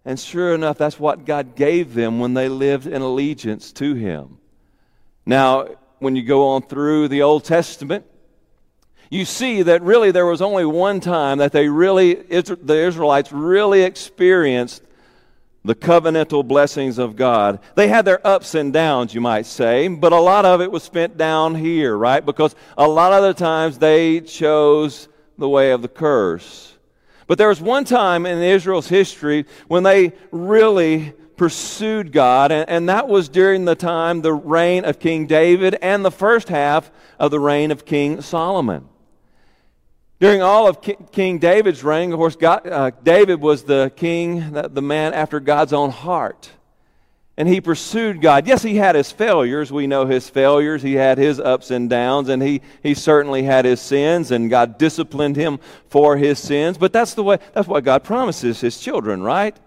And 0.04 0.20
sure 0.20 0.54
enough, 0.54 0.78
that's 0.78 1.00
what 1.00 1.26
God 1.26 1.56
gave 1.56 1.94
them 1.94 2.20
when 2.20 2.36
they 2.36 2.48
lived 2.48 2.86
in 2.88 3.02
allegiance 3.02 3.72
to 3.74 3.96
Him. 3.96 4.38
Now, 5.26 5.68
when 6.00 6.16
you 6.16 6.24
go 6.24 6.50
on 6.50 6.62
through 6.64 7.08
the 7.08 7.24
Old 7.24 7.44
Testament, 7.44 8.06
you 9.16 9.26
see 9.26 9.62
that 9.62 9.82
really 9.82 10.12
there 10.12 10.26
was 10.26 10.42
only 10.42 10.66
one 10.66 11.00
time 11.00 11.38
that 11.38 11.54
they 11.54 11.70
really, 11.70 12.16
the 12.16 12.86
Israelites 12.86 13.32
really 13.32 13.84
experienced 13.84 14.84
the 15.64 15.74
covenantal 15.74 16.46
blessings 16.46 16.98
of 16.98 17.16
God. 17.16 17.60
They 17.76 17.88
had 17.88 18.06
their 18.06 18.26
ups 18.26 18.54
and 18.54 18.72
downs, 18.72 19.16
you 19.16 19.22
might 19.22 19.46
say, 19.46 19.88
but 19.88 20.12
a 20.12 20.20
lot 20.20 20.46
of 20.46 20.62
it 20.62 20.72
was 20.72 20.84
spent 20.84 21.18
down 21.18 21.56
here, 21.56 21.98
right? 21.98 22.24
Because 22.24 22.56
a 22.78 22.88
lot 22.88 23.14
of 23.14 23.24
the 23.24 23.34
times 23.34 23.78
they 23.78 24.22
chose 24.22 25.08
the 25.38 25.50
way 25.50 25.72
of 25.72 25.82
the 25.82 25.88
curse. 25.88 26.78
But 27.26 27.38
there 27.38 27.50
was 27.50 27.62
one 27.62 27.86
time 27.86 28.26
in 28.26 28.38
Israel's 28.40 28.88
history 28.88 29.46
when 29.68 29.84
they 29.84 30.14
really 30.30 31.14
pursued 31.38 32.12
God, 32.12 32.52
and, 32.52 32.70
and, 32.70 32.90
that 32.90 33.08
was 33.08 33.28
during 33.28 33.66
the 33.66 33.76
time, 33.76 34.22
the 34.22 34.34
reign 34.34 34.86
of 34.86 35.00
King 35.00 35.26
David 35.26 35.76
and 35.82 36.06
the 36.06 36.12
first 36.12 36.48
half 36.48 36.92
of 37.20 37.32
the 37.32 37.40
reign 37.40 37.72
of 37.72 37.86
King 37.86 38.22
Solomon. 38.22 38.88
During 40.20 40.42
all 40.42 40.68
of 40.68 40.82
King 41.12 41.40
David's 41.40 41.84
reign, 41.84 42.14
of 42.14 42.18
course, 42.18 42.38
God, 42.38 42.66
uh, 42.68 42.92
David 43.04 43.42
was 43.42 43.64
the 43.64 43.92
king, 43.96 44.52
the 44.52 44.82
man 44.82 45.14
after 45.14 45.40
God's 45.40 45.74
own 45.74 45.90
heart. 45.90 46.50
And 47.38 47.50
he 47.50 47.60
pursued 47.60 48.22
God. 48.22 48.48
Yes, 48.48 48.64
he 48.64 48.78
had 48.78 48.96
his 48.96 49.12
failures. 49.12 49.70
We 49.70 49.88
know 49.88 50.06
his 50.06 50.30
failures. 50.30 50.82
He 50.82 50.94
had 50.94 51.18
his 51.18 51.38
ups 51.38 51.70
and 51.70 51.90
downs, 51.90 52.30
and 52.30 52.42
he, 52.42 52.62
he 52.82 52.94
certainly 52.94 53.44
had 53.44 53.66
his 53.66 53.82
sins, 53.82 54.32
and 54.32 54.50
God 54.50 54.78
disciplined 54.78 55.36
him 55.36 55.60
for 55.90 56.16
his 56.16 56.40
sins. 56.40 56.78
But 56.78 56.94
that's 56.94 57.14
the 57.14 57.24
way, 57.24 57.40
that's 57.54 57.68
what 57.68 57.84
God 57.84 58.06
promises 58.06 58.62
his 58.62 58.80
children, 58.80 59.22
right? 59.22 59.58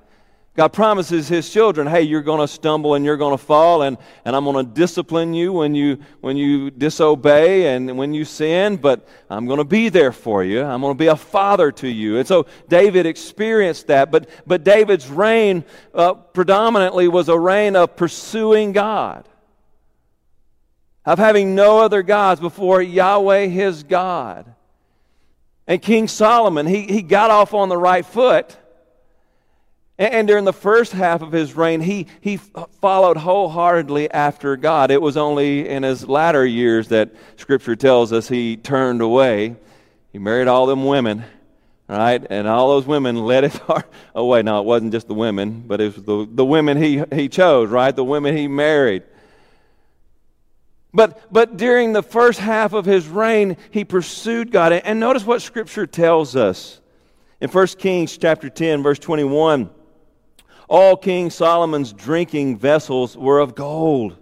God 0.58 0.72
promises 0.72 1.28
his 1.28 1.48
children, 1.48 1.86
hey, 1.86 2.02
you're 2.02 2.20
going 2.20 2.40
to 2.40 2.48
stumble 2.48 2.94
and 2.94 3.04
you're 3.04 3.16
going 3.16 3.30
to 3.30 3.38
fall, 3.38 3.82
and, 3.82 3.96
and 4.24 4.34
I'm 4.34 4.42
going 4.42 4.66
to 4.66 4.72
discipline 4.72 5.32
you 5.32 5.52
when 5.52 5.76
you, 5.76 6.00
when 6.20 6.36
you 6.36 6.72
disobey 6.72 7.76
and 7.76 7.96
when 7.96 8.12
you 8.12 8.24
sin, 8.24 8.76
but 8.76 9.06
I'm 9.30 9.46
going 9.46 9.58
to 9.58 9.64
be 9.64 9.88
there 9.88 10.10
for 10.10 10.42
you. 10.42 10.64
I'm 10.64 10.80
going 10.80 10.94
to 10.94 10.98
be 10.98 11.06
a 11.06 11.14
father 11.14 11.70
to 11.70 11.86
you. 11.86 12.16
And 12.16 12.26
so 12.26 12.46
David 12.68 13.06
experienced 13.06 13.86
that, 13.86 14.10
but, 14.10 14.28
but 14.48 14.64
David's 14.64 15.08
reign 15.08 15.64
uh, 15.94 16.14
predominantly 16.14 17.06
was 17.06 17.28
a 17.28 17.38
reign 17.38 17.76
of 17.76 17.94
pursuing 17.94 18.72
God, 18.72 19.28
of 21.04 21.20
having 21.20 21.54
no 21.54 21.78
other 21.78 22.02
gods 22.02 22.40
before 22.40 22.82
Yahweh 22.82 23.46
his 23.46 23.84
God. 23.84 24.52
And 25.68 25.80
King 25.80 26.08
Solomon, 26.08 26.66
he, 26.66 26.82
he 26.82 27.02
got 27.02 27.30
off 27.30 27.54
on 27.54 27.68
the 27.68 27.78
right 27.78 28.04
foot 28.04 28.56
and 29.98 30.28
during 30.28 30.44
the 30.44 30.52
first 30.52 30.92
half 30.92 31.22
of 31.22 31.32
his 31.32 31.56
reign, 31.56 31.80
he, 31.80 32.06
he 32.20 32.36
followed 32.36 33.16
wholeheartedly 33.16 34.08
after 34.12 34.56
God. 34.56 34.92
It 34.92 35.02
was 35.02 35.16
only 35.16 35.68
in 35.68 35.82
his 35.82 36.08
latter 36.08 36.46
years 36.46 36.88
that 36.88 37.10
Scripture 37.36 37.74
tells 37.74 38.12
us 38.12 38.28
he 38.28 38.56
turned 38.56 39.02
away. 39.02 39.56
He 40.12 40.20
married 40.20 40.46
all 40.46 40.66
them 40.66 40.84
women, 40.84 41.24
right? 41.88 42.24
And 42.30 42.46
all 42.46 42.68
those 42.68 42.86
women 42.86 43.16
led 43.26 43.42
his 43.42 43.56
heart 43.56 43.90
away. 44.14 44.42
Now, 44.42 44.60
it 44.60 44.66
wasn't 44.66 44.92
just 44.92 45.08
the 45.08 45.14
women, 45.14 45.64
but 45.66 45.80
it 45.80 45.96
was 45.96 46.04
the, 46.04 46.28
the 46.30 46.44
women 46.44 46.80
he, 46.80 47.02
he 47.12 47.28
chose, 47.28 47.68
right? 47.68 47.94
The 47.94 48.04
women 48.04 48.36
he 48.36 48.46
married. 48.46 49.02
But, 50.94 51.32
but 51.32 51.56
during 51.56 51.92
the 51.92 52.04
first 52.04 52.38
half 52.38 52.72
of 52.72 52.84
his 52.84 53.08
reign, 53.08 53.56
he 53.72 53.84
pursued 53.84 54.52
God. 54.52 54.72
And 54.72 55.00
notice 55.00 55.26
what 55.26 55.42
Scripture 55.42 55.88
tells 55.88 56.36
us. 56.36 56.80
In 57.40 57.50
1 57.50 57.66
Kings 57.78 58.16
chapter 58.16 58.48
10, 58.48 58.82
verse 58.82 58.98
21, 59.00 59.70
all 60.68 60.96
King 60.96 61.30
Solomon's 61.30 61.92
drinking 61.92 62.58
vessels 62.58 63.16
were 63.16 63.40
of 63.40 63.54
gold, 63.54 64.16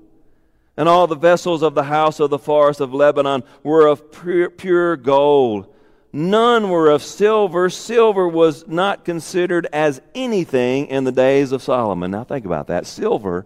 and 0.76 0.88
all 0.88 1.06
the 1.06 1.16
vessels 1.16 1.62
of 1.62 1.74
the 1.74 1.84
house 1.84 2.20
of 2.20 2.30
the 2.30 2.38
forest 2.38 2.80
of 2.80 2.94
Lebanon 2.94 3.42
were 3.62 3.86
of 3.86 4.12
pure, 4.12 4.50
pure 4.50 4.96
gold. 4.96 5.72
None 6.12 6.70
were 6.70 6.88
of 6.88 7.02
silver. 7.02 7.68
Silver 7.68 8.26
was 8.26 8.66
not 8.66 9.04
considered 9.04 9.66
as 9.72 10.00
anything 10.14 10.86
in 10.86 11.04
the 11.04 11.12
days 11.12 11.52
of 11.52 11.62
Solomon. 11.62 12.12
Now, 12.12 12.24
think 12.24 12.46
about 12.46 12.68
that. 12.68 12.86
Silver 12.86 13.44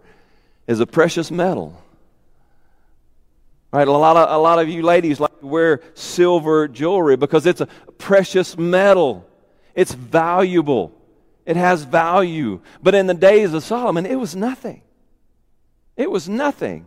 is 0.67 0.79
a 0.79 0.85
precious 0.85 1.31
metal. 1.31 1.81
Right, 3.73 3.87
a 3.87 3.91
lot 3.91 4.17
of 4.17 4.29
a 4.29 4.37
lot 4.37 4.59
of 4.59 4.67
you 4.67 4.83
ladies 4.83 5.19
like 5.19 5.39
to 5.39 5.47
wear 5.47 5.81
silver 5.93 6.67
jewelry 6.67 7.15
because 7.15 7.45
it's 7.45 7.61
a 7.61 7.67
precious 7.97 8.57
metal. 8.57 9.25
It's 9.73 9.93
valuable. 9.93 10.93
It 11.45 11.55
has 11.55 11.83
value. 11.83 12.61
But 12.81 12.95
in 12.95 13.07
the 13.07 13.13
days 13.13 13.53
of 13.53 13.63
Solomon, 13.63 14.05
it 14.05 14.15
was 14.15 14.35
nothing. 14.35 14.81
It 15.97 16.09
was 16.09 16.29
nothing. 16.29 16.85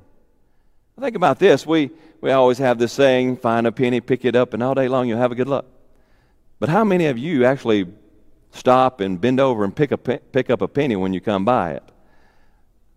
Think 0.99 1.17
about 1.17 1.39
this. 1.39 1.67
We, 1.67 1.91
we 2.21 2.31
always 2.31 2.59
have 2.59 2.79
this 2.79 2.93
saying 2.93 3.39
find 3.39 3.67
a 3.67 3.73
penny, 3.73 4.01
pick 4.01 4.25
it 4.25 4.37
up, 4.37 4.55
and 4.55 4.63
all 4.63 4.75
day 4.75 4.89
long 4.89 5.09
you'll 5.09 5.19
have 5.19 5.33
a 5.33 5.35
good 5.35 5.49
luck. 5.49 5.67
But 6.61 6.69
how 6.69 6.85
many 6.85 7.07
of 7.07 7.19
you 7.19 7.45
actually 7.45 7.87
stop 8.53 9.01
and 9.01 9.21
bend 9.21 9.41
over 9.41 9.65
and 9.65 9.75
pick, 9.75 9.91
a, 9.91 9.99
pick 9.99 10.51
up 10.51 10.63
a 10.63 10.69
penny 10.69 10.95
when 10.95 11.13
you 11.13 11.21
come 11.21 11.45
by 11.45 11.73
it? 11.73 11.83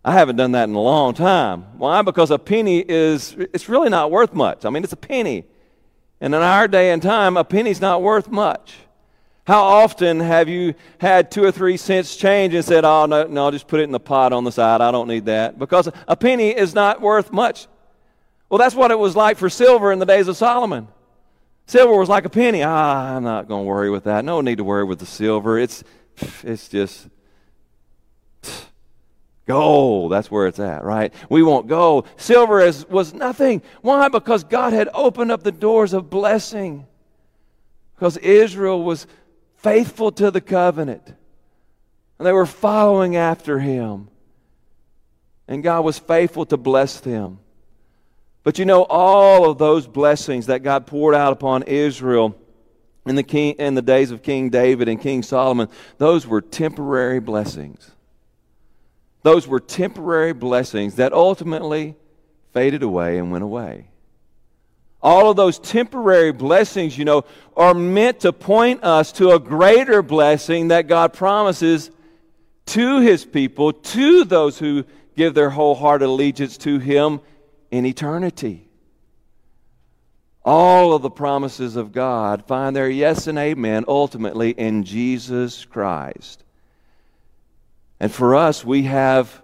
I 0.06 0.14
haven't 0.14 0.38
done 0.38 0.54
that 0.54 0.70
in 0.70 0.76
a 0.76 0.80
long 0.80 1.14
time. 1.14 1.78
Why? 1.78 2.02
Because 2.02 2.32
a 2.32 2.40
penny 2.40 2.80
is, 2.80 3.36
it's 3.38 3.68
really 3.68 3.90
not 3.90 4.12
worth 4.12 4.34
much. 4.34 4.64
I 4.64 4.70
mean, 4.70 4.84
it's 4.84 4.94
a 4.94 4.98
penny. 4.98 5.44
And 6.22 6.34
in 6.34 6.42
our 6.42 6.68
day 6.68 6.92
and 6.92 7.02
time, 7.02 7.36
a 7.36 7.44
penny's 7.44 7.82
not 7.82 8.02
worth 8.02 8.30
much. 8.30 8.76
How 9.48 9.64
often 9.64 10.20
have 10.20 10.50
you 10.50 10.76
had 11.00 11.32
two 11.32 11.42
or 11.42 11.54
three 11.54 11.78
cents 11.78 12.18
change 12.18 12.54
and 12.54 12.66
said, 12.66 12.84
oh, 12.84 13.06
no, 13.06 13.28
no, 13.28 13.50
just 13.50 13.70
put 13.70 13.80
it 13.80 13.84
in 13.84 13.94
the 13.94 14.00
pot 14.00 14.34
on 14.34 14.44
the 14.44 14.52
side. 14.52 14.82
I 14.82 14.92
don't 14.92 15.08
need 15.08 15.28
that. 15.28 15.58
Because 15.58 15.88
a 16.06 16.18
penny 16.18 16.50
is 16.50 16.76
not 16.76 17.00
worth 17.00 17.32
much. 17.32 17.68
Well, 18.50 18.58
that's 18.58 18.76
what 18.76 18.92
it 18.92 19.00
was 19.00 19.16
like 19.16 19.38
for 19.38 19.50
silver 19.50 19.94
in 19.94 20.00
the 20.00 20.06
days 20.06 20.28
of 20.28 20.36
Solomon. 20.36 20.90
Silver 21.66 21.98
was 21.98 22.10
like 22.10 22.26
a 22.26 22.30
penny. 22.30 22.62
Ah, 22.62 23.16
I'm 23.16 23.24
not 23.24 23.48
going 23.48 23.64
to 23.64 23.70
worry 23.70 23.90
with 23.90 24.04
that. 24.04 24.26
No 24.26 24.42
need 24.42 24.58
to 24.58 24.66
worry 24.66 24.84
with 24.84 25.00
the 25.00 25.06
silver. 25.06 25.58
It's, 25.58 25.82
it's 26.44 26.68
just 26.68 27.08
gold. 29.46 30.12
That's 30.12 30.30
where 30.30 30.48
it's 30.48 30.60
at, 30.60 30.84
right? 30.84 31.14
We 31.30 31.42
want 31.42 31.68
gold. 31.68 32.10
Silver 32.18 32.60
is, 32.60 32.86
was 32.90 33.14
nothing. 33.14 33.62
Why? 33.82 34.10
Because 34.10 34.44
God 34.44 34.74
had 34.74 34.90
opened 34.94 35.32
up 35.32 35.44
the 35.44 35.54
doors 35.54 35.94
of 35.94 36.10
blessing. 36.10 36.86
Because 37.96 38.18
Israel 38.18 38.84
was 38.84 39.08
faithful 39.68 40.12
to 40.14 40.32
the 40.32 40.40
covenant. 40.40 41.06
And 42.18 42.26
they 42.26 42.32
were 42.32 42.46
following 42.46 43.18
after 43.18 43.60
him. 43.60 44.08
And 45.48 45.62
God 45.62 45.84
was 45.84 46.00
faithful 46.00 46.46
to 46.46 46.58
bless 46.58 47.00
them. 47.02 47.40
But 48.44 48.60
you 48.60 48.66
know, 48.66 48.84
all 48.84 49.50
of 49.50 49.58
those 49.58 49.86
blessings 49.86 50.46
that 50.46 50.64
God 50.64 50.88
poured 50.88 51.16
out 51.16 51.34
upon 51.34 51.64
Israel 51.64 52.36
in 53.06 53.16
the, 53.16 53.24
king, 53.24 53.56
in 53.60 53.76
the 53.76 53.82
days 53.82 54.12
of 54.12 54.24
King 54.24 54.50
David 54.50 54.88
and 54.88 55.02
King 55.02 55.22
Solomon, 55.22 55.68
those 55.98 56.26
were 56.26 56.42
temporary 56.42 57.20
blessings. 57.20 57.92
Those 59.24 59.48
were 59.48 59.60
temporary 59.60 60.34
blessings 60.34 60.96
that 60.96 61.12
ultimately 61.12 61.96
faded 62.54 62.84
away 62.84 63.18
and 63.18 63.32
went 63.32 63.44
away. 63.44 63.90
All 65.08 65.30
of 65.30 65.38
those 65.38 65.58
temporary 65.58 66.34
blessings, 66.34 66.98
you 66.98 67.06
know, 67.06 67.24
are 67.56 67.74
meant 67.74 68.20
to 68.20 68.34
point 68.34 68.84
us 68.84 69.14
to 69.14 69.32
a 69.32 69.40
greater 69.40 70.02
blessing 70.02 70.68
that 70.68 70.88
God 70.88 71.14
promises 71.14 71.92
to 72.66 73.00
his 73.00 73.24
people, 73.24 73.72
to 73.72 74.26
those 74.26 74.60
who 74.60 74.84
give 75.16 75.34
their 75.34 75.50
wholehearted 75.50 76.10
allegiance 76.10 76.58
to 76.58 76.80
him 76.80 77.22
in 77.72 77.86
eternity. 77.86 78.68
All 80.44 80.92
of 80.92 81.04
the 81.04 81.10
promises 81.10 81.78
of 81.78 81.94
God 81.94 82.44
find 82.46 82.76
their 82.76 82.90
yes 82.90 83.28
and 83.28 83.38
amen 83.38 83.86
ultimately 83.88 84.50
in 84.52 84.84
Jesus 84.84 85.64
Christ. 85.64 86.44
And 88.02 88.12
for 88.12 88.36
us, 88.36 88.66
we 88.66 88.84
have 88.84 89.42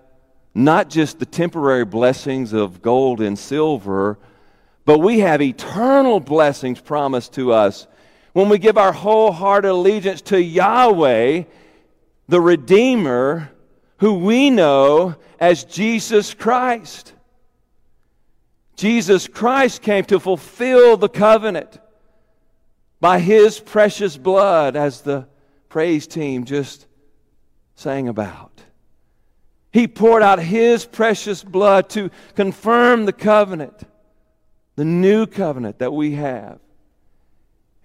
not 0.54 0.90
just 0.90 1.20
the 1.20 1.26
temporary 1.26 1.86
blessings 1.86 2.52
of 2.52 2.82
gold 2.82 3.22
and 3.22 3.40
silver 3.40 4.20
but 4.86 5.00
we 5.00 5.20
have 5.20 5.42
eternal 5.42 6.20
blessings 6.20 6.82
promised 6.82 7.34
to 7.34 7.54
us 7.54 7.88
when 8.34 8.50
we 8.50 8.58
give 8.58 8.78
our 8.78 8.92
wholehearted 8.92 9.70
allegiance 9.70 10.22
to 10.22 10.42
Yahweh 10.42 11.44
the 12.28 12.42
Redeemer 12.42 13.50
who 13.98 14.16
we 14.16 14.50
know 14.50 15.16
as 15.40 15.64
Jesus 15.64 16.34
Christ. 16.34 17.14
Jesus 18.76 19.28
Christ 19.28 19.82
came 19.82 20.04
to 20.06 20.20
fulfill 20.20 20.98
the 20.98 21.10
covenant 21.10 21.80
by 23.00 23.20
his 23.20 23.60
precious 23.60 24.18
blood, 24.18 24.76
as 24.76 25.02
the 25.02 25.28
praise 25.70 26.08
team 26.08 26.46
just 26.46 26.88
sang 27.76 28.08
about. 28.08 28.62
He 29.72 29.88
poured 29.88 30.24
out 30.24 30.40
his 30.40 30.86
precious 30.86 31.44
blood 31.44 31.90
to 31.92 32.12
confirm 32.36 33.06
the 33.06 33.14
covenant, 33.14 33.84
the 34.76 34.86
new 34.86 35.26
covenant 35.26 35.80
that 35.80 35.94
we 35.94 36.14
have. 36.14 36.60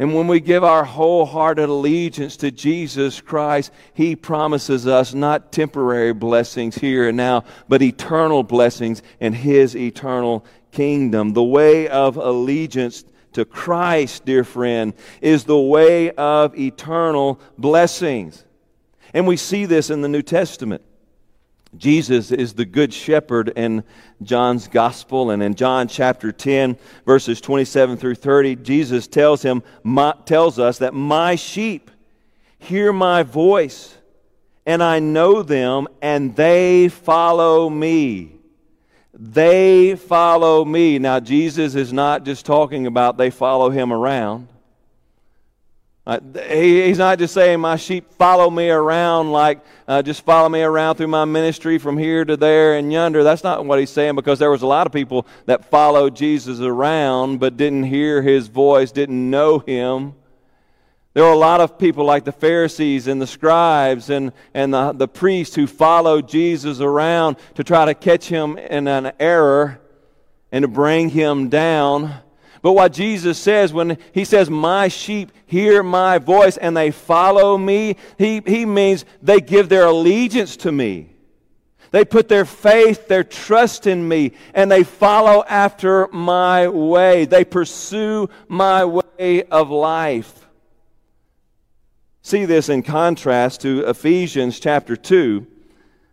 And 0.01 0.15
when 0.15 0.29
we 0.29 0.39
give 0.39 0.63
our 0.63 0.85
wholehearted 0.85 1.69
allegiance 1.69 2.37
to 2.39 2.53
Jesus 2.53 3.21
Christ, 3.21 3.73
He 3.95 4.15
promises 4.15 4.87
us 4.87 5.13
not 5.13 5.51
temporary 5.51 6.13
blessings 6.13 6.77
here 6.77 7.09
and 7.09 7.17
now, 7.17 7.45
but 7.69 7.83
eternal 7.83 8.45
blessings 8.45 9.03
in 9.19 9.33
His 9.33 9.75
eternal 9.75 10.45
kingdom. 10.71 11.33
The 11.33 11.43
way 11.43 11.89
of 11.89 12.17
allegiance 12.17 13.05
to 13.33 13.45
Christ, 13.45 14.25
dear 14.25 14.45
friend, 14.45 14.95
is 15.21 15.45
the 15.45 15.59
way 15.59 16.13
of 16.13 16.57
eternal 16.57 17.41
blessings. 17.59 18.45
And 19.13 19.27
we 19.27 19.37
see 19.37 19.65
this 19.65 19.91
in 19.91 20.01
the 20.01 20.09
New 20.09 20.23
Testament. 20.23 20.83
Jesus 21.77 22.31
is 22.31 22.55
the 22.55 22.65
good 22.65 22.95
shepherd 22.95 23.51
in 23.51 23.85
John's 24.23 24.69
gospel. 24.69 25.31
And 25.31 25.43
in 25.43 25.55
John 25.55 25.89
chapter 25.89 26.33
10, 26.33 26.79
verses 27.05 27.41
27 27.41 27.99
through 27.99 28.15
30, 28.15 28.57
Jesus 28.57 29.07
tells, 29.07 29.43
him, 29.43 29.63
my, 29.83 30.15
tells 30.25 30.59
us 30.59 30.79
that 30.79 30.95
my 30.95 31.35
sheep 31.35 31.91
hear 32.59 32.93
my 32.93 33.23
voice, 33.23 33.95
and 34.67 34.83
I 34.83 34.99
know 34.99 35.43
them, 35.43 35.89
and 36.03 36.35
they 36.35 36.89
follow 36.89 37.71
me. 37.71 38.33
They 39.13 39.97
follow 39.97 40.65
me. 40.65 40.99
Now, 40.99 41.21
Jesus 41.21 41.75
is 41.75 41.93
not 41.93 42.25
just 42.25 42.47
talking 42.47 42.87
about 42.87 43.17
they 43.17 43.31
follow 43.31 43.71
him 43.71 43.93
around. 43.93 44.49
Uh, 46.09 46.21
he, 46.49 46.87
he's 46.87 46.97
not 46.97 47.19
just 47.19 47.35
saying, 47.35 47.61
My 47.61 47.77
sheep 47.77 48.11
follow 48.15 48.49
me 48.49 48.71
around, 48.71 49.31
like 49.31 49.61
uh, 49.87 50.01
just 50.01 50.25
follow 50.25 50.49
me 50.49 50.63
around 50.63 50.97
through 50.97 51.09
my 51.09 51.27
ministry 51.27 51.77
from 51.77 51.99
here 51.99 52.25
to 52.25 52.35
there 52.35 52.79
and 52.79 52.91
yonder. 52.91 53.23
That's 53.23 53.45
not 53.45 53.67
what 53.67 53.79
he's 53.79 53.91
saying 53.91 54.15
because 54.15 54.39
there 54.39 54.51
was 54.51 54.63
a 54.63 54.67
lot 54.67 54.87
of 54.87 54.93
people 54.95 55.27
that 55.45 55.67
followed 55.67 56.17
Jesus 56.17 56.61
around 56.61 57.41
but 57.41 57.59
didn't 57.59 57.83
hear 57.83 58.23
his 58.23 58.49
voice, 58.49 58.91
didn't 58.91 59.29
know 59.29 59.59
him. 59.59 60.15
There 61.13 61.25
were 61.25 61.33
a 61.33 61.37
lot 61.37 61.61
of 61.61 61.79
people 61.79 62.07
like 62.07 62.25
the 62.25 62.33
Pharisees 62.33 63.07
and 63.07 63.21
the 63.21 63.27
scribes 63.27 64.09
and, 64.09 64.33
and 64.55 64.73
the, 64.73 64.93
the 64.93 65.09
priests 65.09 65.57
who 65.57 65.67
followed 65.67 66.27
Jesus 66.27 66.81
around 66.81 67.37
to 67.57 67.65
try 67.65 67.85
to 67.85 67.93
catch 67.93 68.29
him 68.29 68.57
in 68.57 68.89
an 68.89 69.13
error 69.21 69.79
and 70.51 70.63
to 70.63 70.69
bring 70.69 71.11
him 71.11 71.51
down. 71.51 72.15
But 72.63 72.73
what 72.73 72.93
Jesus 72.93 73.39
says 73.39 73.73
when 73.73 73.99
he 74.13 74.25
says, 74.25 74.51
My 74.51 74.89
sheep 74.89 75.33
hear 75.47 75.83
my 75.83 76.19
voice 76.19 76.57
and 76.57 76.77
they 76.77 76.91
follow 76.91 77.57
me, 77.57 77.97
he, 78.17 78.43
he 78.47 78.67
means 78.67 79.05
they 79.23 79.41
give 79.41 79.69
their 79.69 79.87
allegiance 79.87 80.57
to 80.59 80.73
me. 80.73 81.11
They 81.91 82.05
put 82.05 82.29
their 82.29 82.45
faith, 82.45 83.09
their 83.09 83.25
trust 83.25 83.87
in 83.87 84.07
me, 84.07 84.33
and 84.53 84.71
they 84.71 84.85
follow 84.85 85.43
after 85.49 86.09
my 86.09 86.69
way. 86.69 87.25
They 87.25 87.45
pursue 87.45 88.29
my 88.47 88.85
way 88.85 89.45
of 89.51 89.71
life. 89.71 90.47
See 92.21 92.45
this 92.45 92.69
in 92.69 92.83
contrast 92.83 93.63
to 93.63 93.89
Ephesians 93.89 94.61
chapter 94.61 94.97
2. 94.97 95.47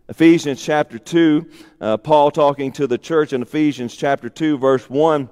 Ephesians 0.08 0.62
chapter 0.62 0.98
2, 0.98 1.46
uh, 1.80 1.96
Paul 1.96 2.30
talking 2.30 2.70
to 2.72 2.86
the 2.86 2.96
church 2.96 3.32
in 3.32 3.42
Ephesians 3.42 3.94
chapter 3.94 4.28
2, 4.28 4.56
verse 4.56 4.88
1 4.88 5.28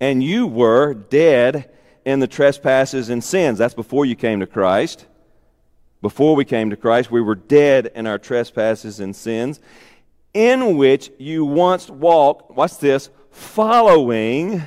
and 0.00 0.22
you 0.22 0.46
were 0.46 0.94
dead 0.94 1.70
in 2.04 2.20
the 2.20 2.26
trespasses 2.26 3.08
and 3.08 3.22
sins. 3.22 3.58
That's 3.58 3.74
before 3.74 4.04
you 4.04 4.16
came 4.16 4.40
to 4.40 4.46
Christ. 4.46 5.06
Before 6.02 6.36
we 6.36 6.44
came 6.44 6.68
to 6.70 6.76
Christ, 6.76 7.10
we 7.10 7.22
were 7.22 7.34
dead 7.34 7.90
in 7.94 8.06
our 8.06 8.18
trespasses 8.18 9.00
and 9.00 9.16
sins, 9.16 9.58
in 10.34 10.76
which 10.76 11.10
you 11.18 11.46
once 11.46 11.88
walked, 11.88 12.50
watch 12.50 12.76
this, 12.76 13.08
following, 13.30 14.62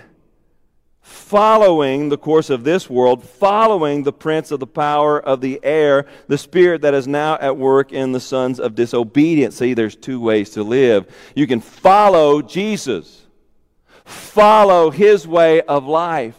following 1.02 2.10
the 2.10 2.18
course 2.18 2.50
of 2.50 2.64
this 2.64 2.90
world, 2.90 3.24
following 3.24 4.02
the 4.02 4.14
prince 4.14 4.50
of 4.50 4.60
the 4.60 4.66
power 4.66 5.20
of 5.20 5.42
the 5.42 5.60
air, 5.62 6.08
the 6.28 6.40
spirit 6.40 6.82
that 6.82 6.96
is 6.96 7.08
now 7.08 7.38
at 7.40 7.56
work 7.56 7.92
in 7.92 8.14
the 8.14 8.20
sons 8.20 8.60
of 8.60 8.74
disobedience. 8.74 9.58
See, 9.58 9.76
there's 9.76 9.96
two 9.96 10.20
ways 10.20 10.50
to 10.52 10.64
live. 10.64 11.06
You 11.36 11.46
can 11.46 11.62
follow 11.62 12.42
Jesus 12.42 13.27
Follow 14.08 14.90
his 14.90 15.28
way 15.28 15.62
of 15.62 15.86
life. 15.86 16.38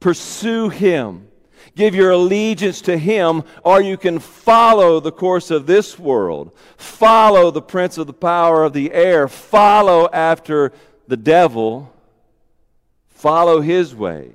Pursue 0.00 0.70
him. 0.70 1.28
Give 1.76 1.94
your 1.94 2.10
allegiance 2.10 2.80
to 2.82 2.96
him, 2.96 3.44
or 3.62 3.82
you 3.82 3.98
can 3.98 4.18
follow 4.18 4.98
the 4.98 5.12
course 5.12 5.50
of 5.50 5.66
this 5.66 5.98
world. 5.98 6.52
Follow 6.78 7.50
the 7.50 7.62
prince 7.62 7.98
of 7.98 8.06
the 8.06 8.14
power 8.14 8.64
of 8.64 8.72
the 8.72 8.92
air. 8.92 9.28
Follow 9.28 10.08
after 10.10 10.72
the 11.06 11.18
devil. 11.18 11.92
Follow 13.08 13.60
his 13.60 13.94
way. 13.94 14.32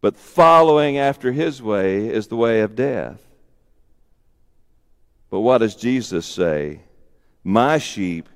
But 0.00 0.16
following 0.16 0.96
after 0.96 1.32
his 1.32 1.62
way 1.62 2.08
is 2.08 2.28
the 2.28 2.36
way 2.36 2.60
of 2.60 2.74
death. 2.74 3.20
But 5.34 5.40
what 5.40 5.58
does 5.58 5.74
Jesus 5.74 6.26
say? 6.26 6.78
My 7.42 7.78
sheep 7.78 8.28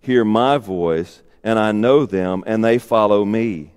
hear 0.00 0.22
my 0.22 0.58
voice, 0.58 1.22
and 1.42 1.58
I 1.58 1.72
know 1.72 2.04
them, 2.04 2.44
and 2.46 2.62
they 2.62 2.76
follow 2.76 3.24
me. 3.24 3.72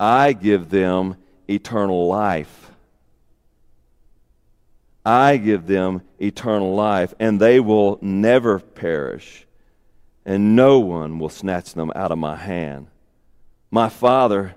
I 0.00 0.32
give 0.32 0.70
them 0.70 1.14
eternal 1.46 2.08
life. 2.08 2.72
I 5.06 5.36
give 5.36 5.68
them 5.68 6.02
eternal 6.18 6.74
life, 6.74 7.14
and 7.20 7.38
they 7.38 7.60
will 7.60 7.96
never 8.02 8.58
perish, 8.58 9.46
and 10.26 10.56
no 10.56 10.80
one 10.80 11.20
will 11.20 11.28
snatch 11.28 11.74
them 11.74 11.92
out 11.94 12.10
of 12.10 12.18
my 12.18 12.34
hand. 12.34 12.88
My 13.70 13.88
Father, 13.88 14.56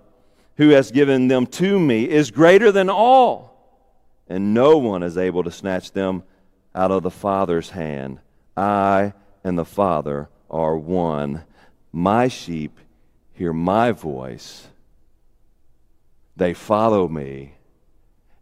who 0.58 0.70
has 0.70 0.90
given 0.90 1.28
them 1.28 1.46
to 1.46 1.80
me, 1.80 2.10
is 2.10 2.32
greater 2.32 2.72
than 2.72 2.90
all, 2.90 3.86
and 4.28 4.56
no 4.56 4.80
one 4.80 5.04
is 5.04 5.20
able 5.20 5.44
to 5.44 5.52
snatch 5.52 5.92
them 5.92 6.24
out 6.76 6.92
of 6.92 7.02
the 7.02 7.10
Father's 7.10 7.72
hand. 7.72 8.20
I 8.56 9.14
and 9.44 9.58
the 9.58 9.66
Father 9.66 10.30
are 10.50 10.78
one. 10.78 11.44
My 11.92 12.28
sheep 12.28 12.78
hear 13.34 13.54
my 13.54 13.92
voice. 13.92 14.68
They 16.36 16.54
follow 16.54 17.08
me, 17.08 17.54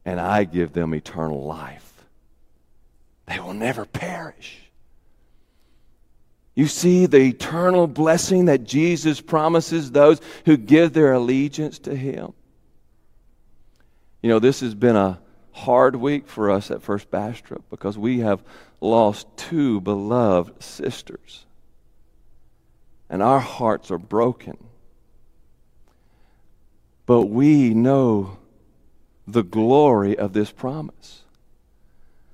and 0.03 0.19
I 0.19 0.45
give 0.45 0.73
them 0.73 0.93
eternal 0.93 1.43
life. 1.45 2.05
They 3.27 3.39
will 3.39 3.53
never 3.53 3.85
perish. 3.85 4.59
You 6.55 6.67
see 6.67 7.05
the 7.05 7.19
eternal 7.19 7.87
blessing 7.87 8.45
that 8.45 8.63
Jesus 8.63 9.21
promises 9.21 9.91
those 9.91 10.21
who 10.45 10.57
give 10.57 10.93
their 10.93 11.13
allegiance 11.13 11.79
to 11.79 11.95
Him. 11.95 12.33
You 14.21 14.29
know, 14.29 14.39
this 14.39 14.59
has 14.61 14.75
been 14.75 14.95
a 14.95 15.19
hard 15.53 15.95
week 15.95 16.27
for 16.27 16.51
us 16.51 16.69
at 16.71 16.81
First 16.81 17.09
Bastrop 17.09 17.63
because 17.69 17.97
we 17.97 18.19
have 18.19 18.43
lost 18.81 19.27
two 19.37 19.79
beloved 19.81 20.61
sisters. 20.61 21.45
And 23.09 23.21
our 23.21 23.39
hearts 23.39 23.91
are 23.91 23.97
broken. 23.97 24.57
But 27.05 27.27
we 27.27 27.73
know 27.73 28.37
the 29.27 29.43
glory 29.43 30.17
of 30.17 30.33
this 30.33 30.51
promise 30.51 31.21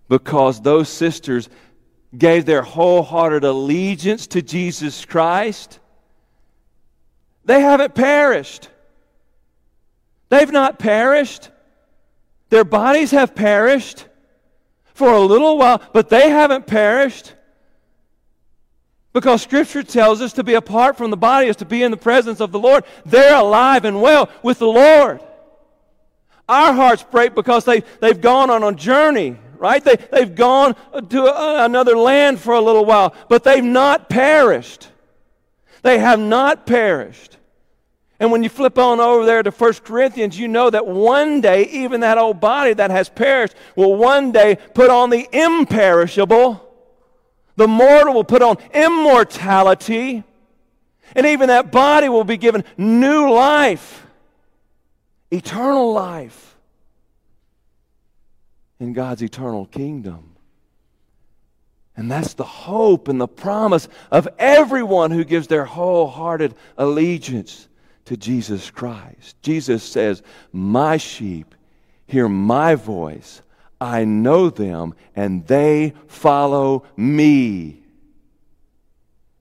because 0.07 0.61
those 0.61 0.89
sisters 0.89 1.49
gave 2.17 2.45
their 2.45 2.63
wholehearted 2.63 3.43
allegiance 3.43 4.27
to 4.27 4.41
Jesus 4.41 5.05
Christ. 5.05 5.79
They 7.45 7.61
haven't 7.61 7.93
perished. 7.93 8.69
They've 10.29 10.51
not 10.51 10.79
perished. 10.79 11.49
Their 12.49 12.63
bodies 12.63 13.11
have 13.11 13.35
perished 13.35 14.05
for 14.93 15.13
a 15.13 15.19
little 15.19 15.57
while, 15.57 15.81
but 15.93 16.09
they 16.09 16.29
haven't 16.29 16.67
perished. 16.67 17.33
Because 19.13 19.41
Scripture 19.41 19.83
tells 19.83 20.21
us 20.21 20.33
to 20.33 20.43
be 20.43 20.53
apart 20.53 20.97
from 20.97 21.09
the 21.09 21.17
body 21.17 21.47
is 21.47 21.55
to 21.57 21.65
be 21.65 21.83
in 21.83 21.91
the 21.91 21.97
presence 21.97 22.39
of 22.39 22.51
the 22.51 22.59
Lord. 22.59 22.83
They're 23.05 23.37
alive 23.37 23.85
and 23.85 24.01
well 24.01 24.29
with 24.43 24.59
the 24.59 24.67
Lord. 24.67 25.21
Our 26.47 26.73
hearts 26.73 27.03
break 27.03 27.35
because 27.35 27.65
they, 27.65 27.81
they've 28.01 28.19
gone 28.19 28.49
on 28.49 28.63
a 28.63 28.73
journey, 28.73 29.37
right? 29.57 29.83
They, 29.83 29.95
they've 29.95 30.33
gone 30.33 30.75
to 31.09 31.63
another 31.63 31.97
land 31.97 32.39
for 32.39 32.53
a 32.53 32.61
little 32.61 32.85
while, 32.85 33.15
but 33.29 33.43
they've 33.43 33.63
not 33.63 34.09
perished. 34.09 34.89
They 35.81 35.99
have 35.99 36.19
not 36.19 36.65
perished. 36.65 37.37
And 38.19 38.31
when 38.31 38.43
you 38.43 38.49
flip 38.49 38.77
on 38.77 38.99
over 38.99 39.25
there 39.25 39.41
to 39.41 39.49
1 39.49 39.73
Corinthians, 39.85 40.37
you 40.37 40.49
know 40.49 40.69
that 40.69 40.85
one 40.85 41.39
day, 41.39 41.63
even 41.67 42.01
that 42.01 42.17
old 42.17 42.41
body 42.41 42.73
that 42.73 42.91
has 42.91 43.07
perished 43.07 43.55
will 43.77 43.95
one 43.95 44.33
day 44.33 44.57
put 44.73 44.89
on 44.89 45.09
the 45.09 45.27
imperishable. 45.31 46.65
The 47.55 47.67
mortal 47.67 48.13
will 48.13 48.25
put 48.25 48.41
on 48.41 48.57
immortality. 48.73 50.23
And 51.15 51.25
even 51.25 51.47
that 51.47 51.71
body 51.71 52.09
will 52.09 52.25
be 52.25 52.37
given 52.37 52.65
new 52.77 53.31
life, 53.31 54.05
eternal 55.31 55.93
life 55.93 56.57
in 58.81 58.91
God's 58.91 59.23
eternal 59.23 59.65
kingdom. 59.65 60.35
And 61.95 62.11
that's 62.11 62.33
the 62.33 62.43
hope 62.43 63.07
and 63.07 63.19
the 63.19 63.27
promise 63.27 63.87
of 64.11 64.27
everyone 64.37 65.11
who 65.11 65.23
gives 65.23 65.47
their 65.47 65.65
wholehearted 65.65 66.53
allegiance 66.77 67.68
to 68.05 68.17
Jesus 68.17 68.71
Christ. 68.71 69.41
Jesus 69.41 69.83
says, 69.83 70.21
My 70.51 70.97
sheep 70.97 71.55
hear 72.07 72.27
my 72.27 72.75
voice. 72.75 73.41
I 73.81 74.03
know 74.03 74.49
them, 74.49 74.93
and 75.15 75.45
they 75.47 75.93
follow 76.07 76.83
me. 76.97 77.81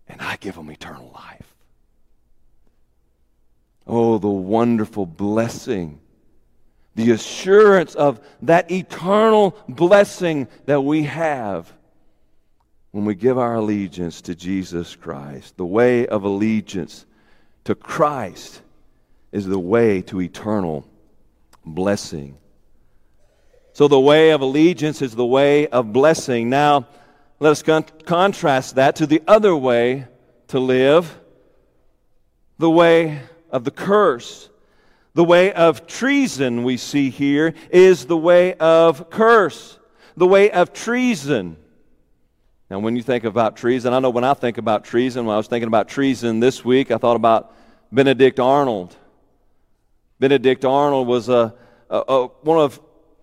And 0.06 0.20
I 0.20 0.36
give 0.36 0.54
them 0.54 0.70
eternal 0.70 1.10
life. 1.14 1.54
Oh, 3.86 4.18
the 4.18 4.28
wonderful 4.28 5.06
blessing, 5.06 5.98
the 6.94 7.10
assurance 7.10 7.94
of 7.94 8.20
that 8.42 8.70
eternal 8.70 9.56
blessing 9.68 10.46
that 10.66 10.82
we 10.82 11.04
have 11.04 11.72
when 12.90 13.04
we 13.04 13.14
give 13.14 13.38
our 13.38 13.54
allegiance 13.54 14.20
to 14.22 14.34
Jesus 14.34 14.94
Christ. 14.94 15.56
The 15.56 15.66
way 15.66 16.06
of 16.06 16.24
allegiance 16.24 17.06
to 17.68 17.74
Christ 17.74 18.62
is 19.30 19.44
the 19.44 19.58
way 19.58 20.00
to 20.00 20.22
eternal 20.22 20.88
blessing. 21.66 22.38
So, 23.74 23.88
the 23.88 24.00
way 24.00 24.30
of 24.30 24.40
allegiance 24.40 25.02
is 25.02 25.14
the 25.14 25.26
way 25.26 25.66
of 25.66 25.92
blessing. 25.92 26.48
Now, 26.48 26.86
let 27.40 27.50
us 27.50 27.62
con- 27.62 27.84
contrast 28.06 28.76
that 28.76 28.96
to 28.96 29.06
the 29.06 29.22
other 29.28 29.54
way 29.54 30.06
to 30.46 30.58
live 30.58 31.14
the 32.56 32.70
way 32.70 33.20
of 33.50 33.64
the 33.64 33.70
curse. 33.70 34.48
The 35.12 35.24
way 35.24 35.52
of 35.52 35.86
treason, 35.86 36.64
we 36.64 36.78
see 36.78 37.10
here, 37.10 37.52
is 37.70 38.06
the 38.06 38.16
way 38.16 38.54
of 38.54 39.10
curse, 39.10 39.78
the 40.16 40.26
way 40.26 40.50
of 40.50 40.72
treason. 40.72 41.58
Now, 42.70 42.80
when 42.80 42.96
you 42.96 43.02
think 43.02 43.24
about 43.24 43.56
treason, 43.56 43.94
I 43.94 43.98
know 43.98 44.10
when 44.10 44.24
I 44.24 44.34
think 44.34 44.58
about 44.58 44.84
treason, 44.84 45.24
when 45.24 45.34
I 45.34 45.38
was 45.38 45.46
thinking 45.46 45.68
about 45.68 45.88
treason 45.88 46.40
this 46.40 46.64
week, 46.64 46.90
I 46.90 46.98
thought 46.98 47.16
about 47.16 47.54
Benedict 47.90 48.38
Arnold. 48.38 48.94
Benedict 50.20 50.64
Arnold 50.66 51.08
was 51.08 51.30
a, 51.30 51.54
a, 51.88 51.96
a, 51.96 52.26
one 52.42 52.58
of 52.58 52.78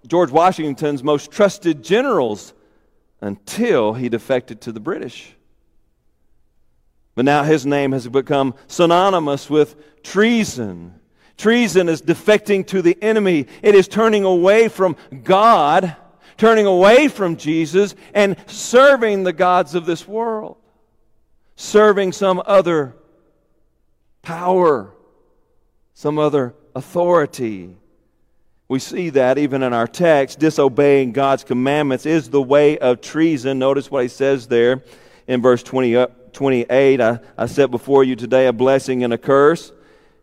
George 0.08 0.32
Washington's 0.32 1.04
most 1.04 1.32
trusted 1.32 1.84
generals 1.84 2.54
until 3.22 3.94
he 3.94 4.10
defected 4.10 4.62
to 4.62 4.72
the 4.72 4.80
British. 4.80 5.36
But 7.14 7.26
now 7.26 7.44
his 7.44 7.66
name 7.66 7.92
has 7.92 8.08
become 8.08 8.56
synonymous 8.68 9.50
with 9.50 10.04
treason. 10.04 11.00
Treason 11.38 11.88
is 11.88 12.02
defecting 12.02 12.66
to 12.68 12.82
the 12.82 12.98
enemy, 13.02 13.46
it 13.62 13.76
is 13.76 13.88
turning 13.88 14.24
away 14.24 14.70
from 14.70 14.96
God 15.24 15.96
turning 16.38 16.66
away 16.66 17.08
from 17.08 17.38
Jesus 17.38 17.96
and 18.14 18.36
serving 18.48 19.24
the 19.24 19.34
gods 19.34 19.76
of 19.76 19.86
this 19.86 20.08
world, 20.08 20.58
serving 21.56 22.12
some 22.12 22.42
other 22.46 22.96
power, 24.22 24.94
some 25.94 26.20
other 26.20 26.54
authority. 26.76 27.76
We 28.68 28.80
see 28.80 29.12
that 29.12 29.38
even 29.38 29.64
in 29.64 29.74
our 29.74 29.88
text. 29.88 30.40
Disobeying 30.40 31.12
God's 31.12 31.44
commandments 31.44 32.06
is 32.06 32.30
the 32.30 32.42
way 32.42 32.78
of 32.80 33.00
treason. 33.00 33.60
Notice 33.60 33.92
what 33.92 34.04
he 34.04 34.10
says 34.10 34.48
there 34.48 34.84
in 35.28 35.42
verse 35.42 35.62
20, 35.64 35.96
uh, 35.96 36.08
28. 36.34 37.00
I, 37.00 37.20
I 37.38 37.46
set 37.46 37.70
before 37.72 38.04
you 38.04 38.16
today 38.16 38.48
a 38.48 38.54
blessing 38.54 39.04
and 39.04 39.14
a 39.14 39.18
curse. 39.18 39.72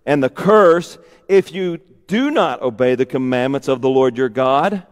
And 0.04 0.22
the 0.22 0.28
curse, 0.28 0.98
if 1.28 1.52
you 1.52 1.78
do 2.08 2.30
not 2.30 2.60
obey 2.60 2.96
the 2.96 3.06
commandments 3.06 3.68
of 3.68 3.80
the 3.80 3.88
Lord 3.88 4.18
your 4.18 4.28
God, 4.28 4.84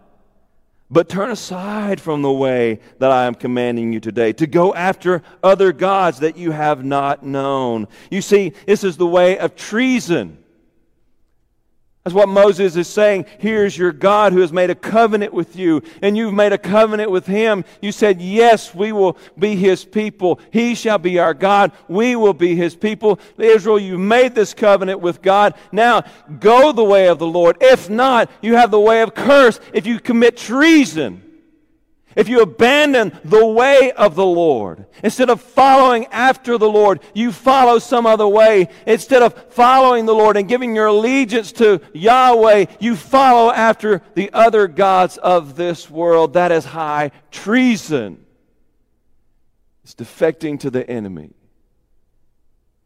but 0.90 1.08
turn 1.08 1.30
aside 1.30 2.00
from 2.00 2.22
the 2.22 2.32
way 2.32 2.80
that 2.98 3.12
I 3.12 3.26
am 3.26 3.34
commanding 3.34 3.92
you 3.92 4.00
today, 4.00 4.32
to 4.34 4.46
go 4.46 4.74
after 4.74 5.22
other 5.42 5.72
gods 5.72 6.18
that 6.20 6.36
you 6.36 6.50
have 6.50 6.84
not 6.84 7.24
known. 7.24 7.86
You 8.10 8.22
see, 8.22 8.52
this 8.66 8.82
is 8.82 8.96
the 8.96 9.06
way 9.06 9.38
of 9.38 9.54
treason. 9.54 10.39
That's 12.02 12.14
what 12.14 12.30
Moses 12.30 12.76
is 12.76 12.88
saying. 12.88 13.26
Here's 13.38 13.76
your 13.76 13.92
God 13.92 14.32
who 14.32 14.40
has 14.40 14.54
made 14.54 14.70
a 14.70 14.74
covenant 14.74 15.34
with 15.34 15.54
you, 15.54 15.82
and 16.00 16.16
you've 16.16 16.32
made 16.32 16.52
a 16.52 16.58
covenant 16.58 17.10
with 17.10 17.26
him. 17.26 17.62
You 17.82 17.92
said, 17.92 18.22
Yes, 18.22 18.74
we 18.74 18.90
will 18.92 19.18
be 19.38 19.54
his 19.54 19.84
people. 19.84 20.40
He 20.50 20.74
shall 20.74 20.96
be 20.96 21.18
our 21.18 21.34
God. 21.34 21.72
We 21.88 22.16
will 22.16 22.32
be 22.32 22.56
his 22.56 22.74
people. 22.74 23.20
Israel, 23.36 23.78
you 23.78 23.98
made 23.98 24.34
this 24.34 24.54
covenant 24.54 25.00
with 25.00 25.20
God. 25.20 25.54
Now 25.72 26.04
go 26.38 26.72
the 26.72 26.84
way 26.84 27.08
of 27.08 27.18
the 27.18 27.26
Lord. 27.26 27.58
If 27.60 27.90
not, 27.90 28.30
you 28.40 28.56
have 28.56 28.70
the 28.70 28.80
way 28.80 29.02
of 29.02 29.14
curse 29.14 29.60
if 29.74 29.86
you 29.86 30.00
commit 30.00 30.38
treason. 30.38 31.29
If 32.16 32.28
you 32.28 32.40
abandon 32.40 33.18
the 33.24 33.46
way 33.46 33.92
of 33.92 34.16
the 34.16 34.26
Lord, 34.26 34.86
instead 35.04 35.30
of 35.30 35.40
following 35.40 36.06
after 36.06 36.58
the 36.58 36.68
Lord, 36.68 37.00
you 37.14 37.30
follow 37.30 37.78
some 37.78 38.04
other 38.04 38.26
way. 38.26 38.68
Instead 38.84 39.22
of 39.22 39.52
following 39.52 40.06
the 40.06 40.14
Lord 40.14 40.36
and 40.36 40.48
giving 40.48 40.74
your 40.74 40.86
allegiance 40.86 41.52
to 41.52 41.80
Yahweh, 41.92 42.66
you 42.80 42.96
follow 42.96 43.52
after 43.52 44.02
the 44.14 44.32
other 44.32 44.66
gods 44.66 45.18
of 45.18 45.54
this 45.54 45.88
world. 45.88 46.32
That 46.32 46.50
is 46.50 46.64
high 46.64 47.12
treason. 47.30 48.24
It's 49.84 49.94
defecting 49.94 50.58
to 50.60 50.70
the 50.70 50.88
enemy. 50.88 51.30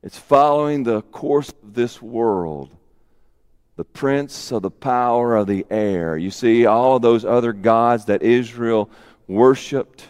It's 0.02 0.18
following 0.18 0.82
the 0.82 1.00
course 1.00 1.48
of 1.62 1.72
this 1.72 2.02
world 2.02 2.76
the 3.76 3.84
prince 3.84 4.52
of 4.52 4.62
the 4.62 4.70
power 4.70 5.34
of 5.36 5.46
the 5.46 5.66
air. 5.68 6.16
You 6.16 6.30
see, 6.30 6.66
all 6.66 6.96
of 6.96 7.02
those 7.02 7.24
other 7.24 7.52
gods 7.52 8.04
that 8.04 8.22
Israel 8.22 8.88
worshiped 9.26 10.06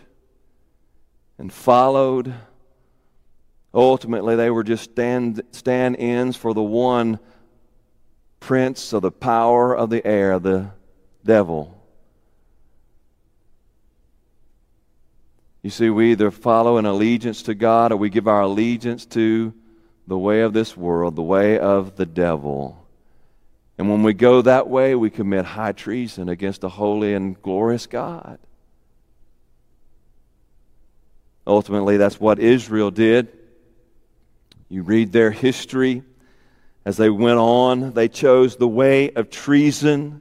and 1.38 1.52
followed. 1.52 2.34
Ultimately, 3.72 4.36
they 4.36 4.50
were 4.50 4.64
just 4.64 4.84
stand, 4.84 5.42
ins 5.98 6.36
for 6.36 6.54
the 6.54 6.62
one 6.62 7.18
prince 8.40 8.92
of 8.92 9.02
the 9.02 9.10
power 9.10 9.76
of 9.76 9.90
the 9.90 10.06
air, 10.06 10.38
the 10.38 10.70
devil. 11.24 11.80
You 15.62 15.70
see, 15.70 15.88
we 15.88 16.12
either 16.12 16.30
follow 16.30 16.76
an 16.76 16.84
allegiance 16.84 17.42
to 17.44 17.54
God 17.54 17.90
or 17.90 17.96
we 17.96 18.10
give 18.10 18.28
our 18.28 18.42
allegiance 18.42 19.06
to 19.06 19.54
the 20.06 20.18
way 20.18 20.42
of 20.42 20.52
this 20.52 20.76
world, 20.76 21.16
the 21.16 21.22
way 21.22 21.58
of 21.58 21.96
the 21.96 22.04
devil. 22.04 22.86
And 23.78 23.88
when 23.88 24.02
we 24.02 24.12
go 24.12 24.42
that 24.42 24.68
way, 24.68 24.94
we 24.94 25.08
commit 25.08 25.46
high 25.46 25.72
treason 25.72 26.28
against 26.28 26.62
a 26.64 26.68
holy 26.68 27.14
and 27.14 27.40
glorious 27.40 27.86
God. 27.86 28.38
Ultimately, 31.46 31.96
that's 31.96 32.18
what 32.18 32.38
Israel 32.38 32.90
did. 32.90 33.28
You 34.68 34.82
read 34.82 35.12
their 35.12 35.30
history. 35.30 36.02
As 36.84 36.96
they 36.96 37.10
went 37.10 37.38
on, 37.38 37.92
they 37.92 38.08
chose 38.08 38.56
the 38.56 38.68
way 38.68 39.10
of 39.10 39.30
treason, 39.30 40.20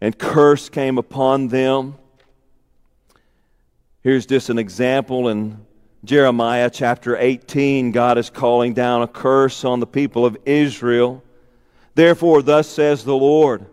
and 0.00 0.16
curse 0.16 0.68
came 0.68 0.98
upon 0.98 1.48
them. 1.48 1.96
Here's 4.02 4.26
just 4.26 4.50
an 4.50 4.58
example 4.58 5.28
in 5.28 5.64
Jeremiah 6.04 6.70
chapter 6.70 7.16
18. 7.16 7.90
God 7.90 8.18
is 8.18 8.30
calling 8.30 8.74
down 8.74 9.02
a 9.02 9.08
curse 9.08 9.64
on 9.64 9.80
the 9.80 9.86
people 9.86 10.26
of 10.26 10.36
Israel. 10.44 11.22
Therefore, 11.94 12.42
thus 12.42 12.68
says 12.68 13.04
the 13.04 13.16
Lord 13.16 13.66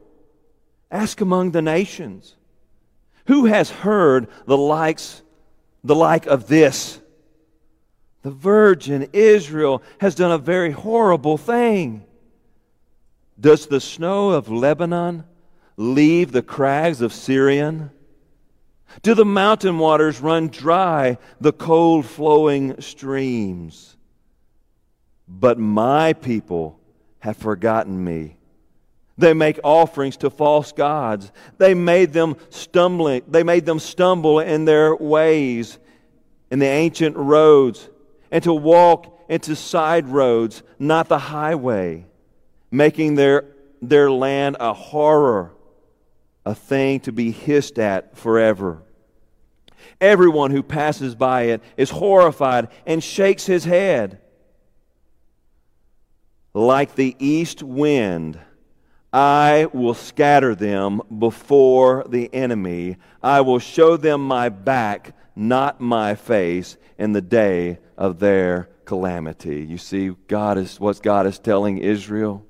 Ask 0.90 1.22
among 1.22 1.52
the 1.52 1.62
nations, 1.62 2.36
who 3.28 3.46
has 3.46 3.70
heard 3.70 4.28
the 4.46 4.58
likes 4.58 5.22
the 5.84 5.96
like 5.96 6.26
of 6.26 6.48
this. 6.48 7.00
The 8.22 8.32
virgin 8.32 9.10
Israel 9.14 9.82
has 10.00 10.16
done 10.16 10.32
a 10.32 10.38
very 10.38 10.72
horrible 10.72 11.38
thing. 11.38 12.06
Does 13.40 13.66
the 13.66 13.82
snow 13.82 14.30
of 14.32 14.50
Lebanon 14.50 15.24
leave 15.78 16.32
the 16.32 16.44
crags 16.44 17.02
of 17.02 17.12
Sirion? 17.12 17.90
Do 19.02 19.16
the 19.16 19.26
mountain 19.26 19.80
waters 19.80 20.22
run 20.22 20.50
dry, 20.50 21.18
the 21.40 21.54
cold 21.54 22.06
flowing 22.06 22.80
streams? 22.82 23.96
But 25.28 25.58
my 25.58 26.14
people 26.14 26.80
have 27.20 27.38
forgotten 27.38 28.04
me. 28.04 28.38
They 29.22 29.34
make 29.34 29.60
offerings 29.64 30.18
to 30.18 30.30
false 30.30 30.72
gods. 30.72 31.32
They 31.58 31.74
made 31.76 32.12
them 32.12 32.36
stumbling. 32.50 33.22
They 33.28 33.44
made 33.44 33.66
them 33.66 33.80
stumble 33.80 34.40
in 34.40 34.66
their 34.66 34.96
ways, 34.96 35.78
in 36.50 36.60
the 36.60 36.68
ancient 36.68 37.16
roads, 37.16 37.90
and 38.32 38.44
to 38.44 38.54
walk 38.54 39.20
into 39.30 39.56
side 39.56 40.08
roads, 40.08 40.64
not 40.80 41.08
the 41.08 41.20
highway. 41.20 42.06
making 42.72 43.16
their, 43.16 43.46
their 43.82 44.10
land 44.10 44.58
a 44.60 44.74
horror, 44.74 45.52
a 46.46 46.56
thing 46.56 47.00
to 47.02 47.12
be 47.12 47.32
hissed 47.32 47.78
at 47.78 48.18
forever. 48.18 48.82
Everyone 50.00 50.52
who 50.52 50.64
passes 50.64 51.14
by 51.14 51.44
it 51.44 51.62
is 51.78 51.90
horrified 51.90 52.70
and 52.88 53.04
shakes 53.04 53.46
his 53.46 53.66
head. 53.66 54.20
Like 56.54 56.96
the 56.96 57.16
east 57.20 57.62
wind, 57.62 58.40
I 59.14 59.68
will 59.74 59.94
scatter 59.94 60.56
them 60.56 61.02
before 61.20 62.06
the 62.08 62.34
enemy. 62.34 62.98
I 63.22 63.42
will 63.42 63.60
show 63.60 63.98
them 63.98 64.26
my 64.26 64.50
back, 64.50 65.16
not 65.36 65.82
my 65.82 66.16
face, 66.16 66.78
in 66.98 67.12
the 67.14 67.22
day 67.22 67.80
of 67.98 68.20
their 68.20 68.70
calamity. 68.86 69.64
You 69.64 69.78
see, 69.78 70.12
God 70.28 70.58
is 70.58 70.80
what 70.80 71.02
God 71.02 71.26
is 71.26 71.40
telling 71.40 71.78
Israel. 71.78 72.46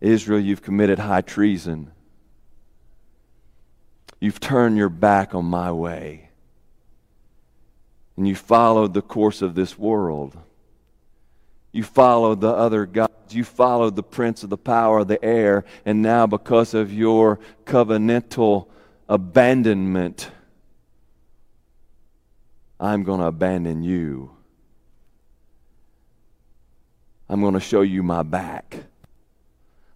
Israel, 0.00 0.38
you've 0.38 0.62
committed 0.62 1.00
high 1.00 1.22
treason. 1.22 1.90
You've 4.20 4.38
turned 4.40 4.76
your 4.76 4.88
back 4.88 5.34
on 5.34 5.44
my 5.44 5.72
way. 5.72 6.30
And 8.16 8.28
you 8.28 8.36
followed 8.36 8.94
the 8.94 9.02
course 9.02 9.42
of 9.42 9.54
this 9.54 9.78
world. 9.78 10.36
You 11.72 11.82
followed 11.82 12.40
the 12.40 12.50
other 12.50 12.86
gods. 12.86 13.12
You 13.30 13.44
followed 13.44 13.94
the 13.94 14.02
prince 14.02 14.42
of 14.42 14.50
the 14.50 14.56
power 14.56 15.00
of 15.00 15.08
the 15.08 15.22
air. 15.22 15.64
And 15.84 16.02
now, 16.02 16.26
because 16.26 16.74
of 16.74 16.92
your 16.92 17.38
covenantal 17.66 18.68
abandonment, 19.08 20.30
I'm 22.80 23.02
going 23.02 23.20
to 23.20 23.26
abandon 23.26 23.82
you. 23.82 24.30
I'm 27.28 27.40
going 27.40 27.54
to 27.54 27.60
show 27.60 27.82
you 27.82 28.02
my 28.02 28.22
back. 28.22 28.76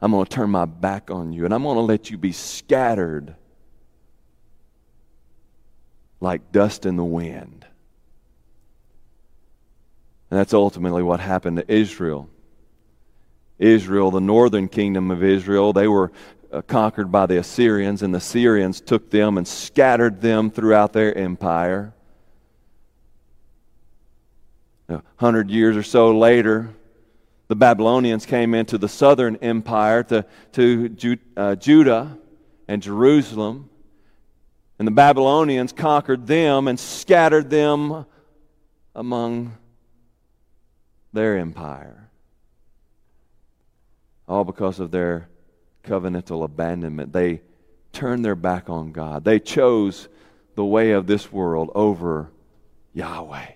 I'm 0.01 0.11
going 0.11 0.27
to 0.27 0.31
turn 0.31 0.51
my 0.51 0.65
back 0.65 1.11
on 1.11 1.33
you, 1.33 1.45
and 1.45 1.55
I'm 1.55 1.63
going 1.63 1.77
to 1.77 1.83
let 1.83 2.11
you 2.11 2.19
be 2.19 2.33
scattered 2.33 3.37
like 6.21 6.53
dust 6.53 6.87
in 6.87 6.97
the 6.97 7.05
wind. 7.05 7.65
And 10.33 10.39
that's 10.39 10.55
ultimately 10.55 11.03
what 11.03 11.21
happened 11.21 11.59
to 11.59 11.71
Israel. 11.71 12.27
Israel, 13.59 14.11
the 14.11 14.19
northern 14.19 14.67
kingdom 14.67 15.11
of 15.11 15.23
Israel, 15.23 15.75
they 15.75 15.87
were 15.87 16.11
uh, 16.51 16.63
conquered 16.63 17.13
by 17.13 17.27
the 17.27 17.37
Assyrians, 17.37 18.03
and 18.03 18.15
the 18.15 18.17
Assyrians 18.17 18.81
took 18.81 19.11
them 19.11 19.37
and 19.37 19.47
scattered 19.47 20.23
them 20.23 20.51
throughout 20.51 20.95
their 20.95 21.15
empire. 21.15 21.93
A 24.89 25.03
hundred 25.17 25.51
years 25.51 25.77
or 25.77 25.83
so 25.83 26.17
later, 26.17 26.71
the 27.49 27.57
Babylonians 27.57 28.25
came 28.25 28.55
into 28.55 28.79
the 28.79 28.89
southern 28.89 29.37
empire 29.43 30.03
to, 30.05 30.25
to 30.53 31.19
uh, 31.37 31.57
Judah 31.57 32.17
and 32.69 32.83
Jerusalem. 32.83 33.69
And 34.79 34.89
the 34.89 34.93
Babylonians 34.93 35.75
conquered 35.75 36.27
them 36.27 36.69
and 36.69 36.81
scattered 36.81 37.51
them 37.51 38.07
among 38.95 39.59
their 41.13 41.39
empire. 41.39 42.09
All 44.29 44.45
because 44.45 44.81
of 44.81 44.91
their 44.91 45.29
covenantal 45.85 46.45
abandonment. 46.45 47.13
They 47.13 47.43
turned 47.93 48.25
their 48.25 48.37
back 48.37 48.71
on 48.71 48.93
God. 48.93 49.25
They 49.25 49.41
chose 49.41 50.09
the 50.55 50.65
way 50.65 50.93
of 50.93 51.07
this 51.07 51.33
world 51.33 51.71
over 51.75 52.31
Yahweh. 52.95 53.53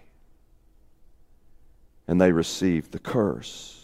And 2.09 2.21
they 2.21 2.33
received 2.33 2.93
the 2.93 2.99
curse 2.99 3.77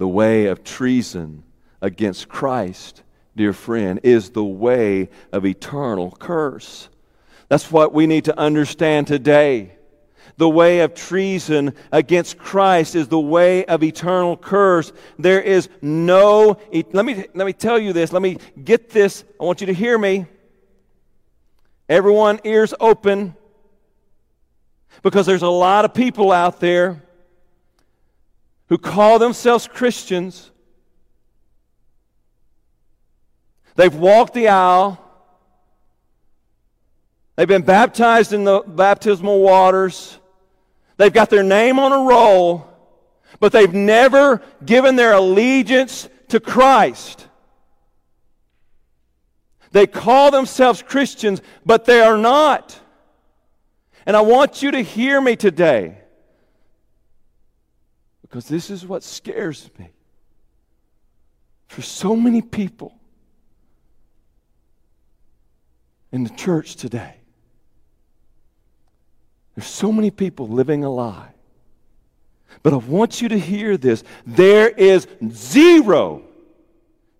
the 0.00 0.08
way 0.08 0.46
of 0.46 0.64
treason 0.64 1.42
against 1.82 2.26
Christ, 2.26 3.02
dear 3.36 3.52
friend, 3.52 4.00
is 4.02 4.30
the 4.30 4.42
way 4.42 5.10
of 5.30 5.44
eternal 5.44 6.10
curse. 6.12 6.88
That's 7.50 7.70
what 7.70 7.92
we 7.92 8.06
need 8.06 8.24
to 8.24 8.38
understand 8.38 9.08
today. 9.08 9.72
The 10.40 10.48
way 10.48 10.80
of 10.80 10.94
treason 10.94 11.74
against 11.92 12.38
Christ 12.38 12.94
is 12.94 13.08
the 13.08 13.20
way 13.20 13.66
of 13.66 13.82
eternal 13.82 14.38
curse. 14.38 14.90
There 15.18 15.42
is 15.42 15.68
no, 15.82 16.56
let 16.72 17.04
me, 17.04 17.26
let 17.34 17.44
me 17.44 17.52
tell 17.52 17.78
you 17.78 17.92
this. 17.92 18.10
Let 18.10 18.22
me 18.22 18.38
get 18.64 18.88
this. 18.88 19.22
I 19.38 19.44
want 19.44 19.60
you 19.60 19.66
to 19.66 19.74
hear 19.74 19.98
me. 19.98 20.24
Everyone, 21.90 22.40
ears 22.44 22.72
open. 22.80 23.36
Because 25.02 25.26
there's 25.26 25.42
a 25.42 25.48
lot 25.48 25.84
of 25.84 25.92
people 25.92 26.32
out 26.32 26.58
there 26.58 27.02
who 28.70 28.78
call 28.78 29.18
themselves 29.18 29.68
Christians. 29.68 30.50
They've 33.74 33.94
walked 33.94 34.32
the 34.32 34.48
aisle. 34.48 35.04
They've 37.36 37.46
been 37.46 37.60
baptized 37.60 38.32
in 38.32 38.44
the 38.44 38.62
baptismal 38.66 39.42
waters. 39.42 40.16
They've 41.00 41.10
got 41.10 41.30
their 41.30 41.42
name 41.42 41.78
on 41.78 41.92
a 41.92 42.06
roll, 42.06 42.68
but 43.38 43.52
they've 43.52 43.72
never 43.72 44.42
given 44.62 44.96
their 44.96 45.14
allegiance 45.14 46.10
to 46.28 46.40
Christ. 46.40 47.26
They 49.72 49.86
call 49.86 50.30
themselves 50.30 50.82
Christians, 50.82 51.40
but 51.64 51.86
they 51.86 52.02
are 52.02 52.18
not. 52.18 52.78
And 54.04 54.14
I 54.14 54.20
want 54.20 54.62
you 54.62 54.72
to 54.72 54.82
hear 54.82 55.22
me 55.22 55.36
today. 55.36 55.96
Because 58.20 58.46
this 58.46 58.68
is 58.68 58.86
what 58.86 59.02
scares 59.02 59.70
me. 59.78 59.92
For 61.68 61.80
so 61.80 62.14
many 62.14 62.42
people 62.42 62.94
in 66.12 66.24
the 66.24 66.30
church 66.34 66.76
today, 66.76 67.19
there's 69.54 69.66
so 69.66 69.92
many 69.92 70.10
people 70.10 70.48
living 70.48 70.84
a 70.84 70.90
lie. 70.90 71.30
But 72.62 72.72
I 72.72 72.76
want 72.76 73.22
you 73.22 73.28
to 73.28 73.38
hear 73.38 73.76
this. 73.76 74.04
There 74.26 74.68
is 74.68 75.06
zero, 75.28 76.22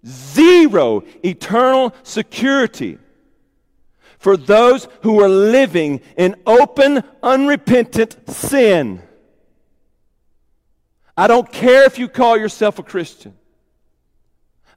zero 0.07 1.05
eternal 1.23 1.95
security 2.03 2.99
for 4.19 4.37
those 4.37 4.87
who 5.03 5.21
are 5.23 5.29
living 5.29 6.03
in 6.17 6.37
open, 6.47 7.03
unrepentant 7.23 8.17
sin. 8.31 9.03
I 11.17 11.27
don't 11.27 11.51
care 11.51 11.85
if 11.85 11.99
you 11.99 12.09
call 12.09 12.37
yourself 12.37 12.79
a 12.79 12.83
Christian. 12.83 13.35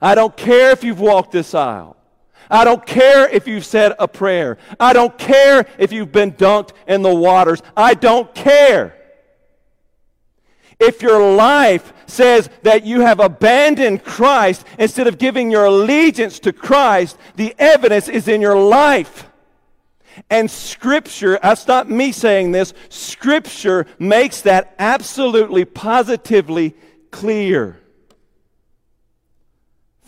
I 0.00 0.14
don't 0.14 0.36
care 0.36 0.70
if 0.70 0.82
you've 0.82 1.00
walked 1.00 1.32
this 1.32 1.54
aisle. 1.54 1.96
I 2.50 2.64
don't 2.64 2.84
care 2.84 3.28
if 3.28 3.46
you've 3.46 3.64
said 3.64 3.94
a 3.98 4.08
prayer. 4.08 4.58
I 4.78 4.92
don't 4.92 5.16
care 5.18 5.66
if 5.78 5.92
you've 5.92 6.12
been 6.12 6.32
dunked 6.32 6.72
in 6.86 7.02
the 7.02 7.14
waters. 7.14 7.62
I 7.76 7.94
don't 7.94 8.34
care. 8.34 8.96
If 10.80 11.02
your 11.02 11.34
life 11.34 11.92
says 12.06 12.50
that 12.62 12.84
you 12.84 13.00
have 13.00 13.20
abandoned 13.20 14.04
Christ 14.04 14.66
instead 14.78 15.06
of 15.06 15.18
giving 15.18 15.50
your 15.50 15.64
allegiance 15.66 16.38
to 16.40 16.52
Christ, 16.52 17.16
the 17.36 17.54
evidence 17.58 18.08
is 18.08 18.28
in 18.28 18.40
your 18.40 18.58
life. 18.58 19.30
And 20.30 20.50
Scripture, 20.50 21.38
that's 21.42 21.66
not 21.66 21.90
me 21.90 22.12
saying 22.12 22.52
this, 22.52 22.72
Scripture 22.88 23.86
makes 23.98 24.42
that 24.42 24.74
absolutely, 24.78 25.64
positively 25.64 26.74
clear. 27.10 27.80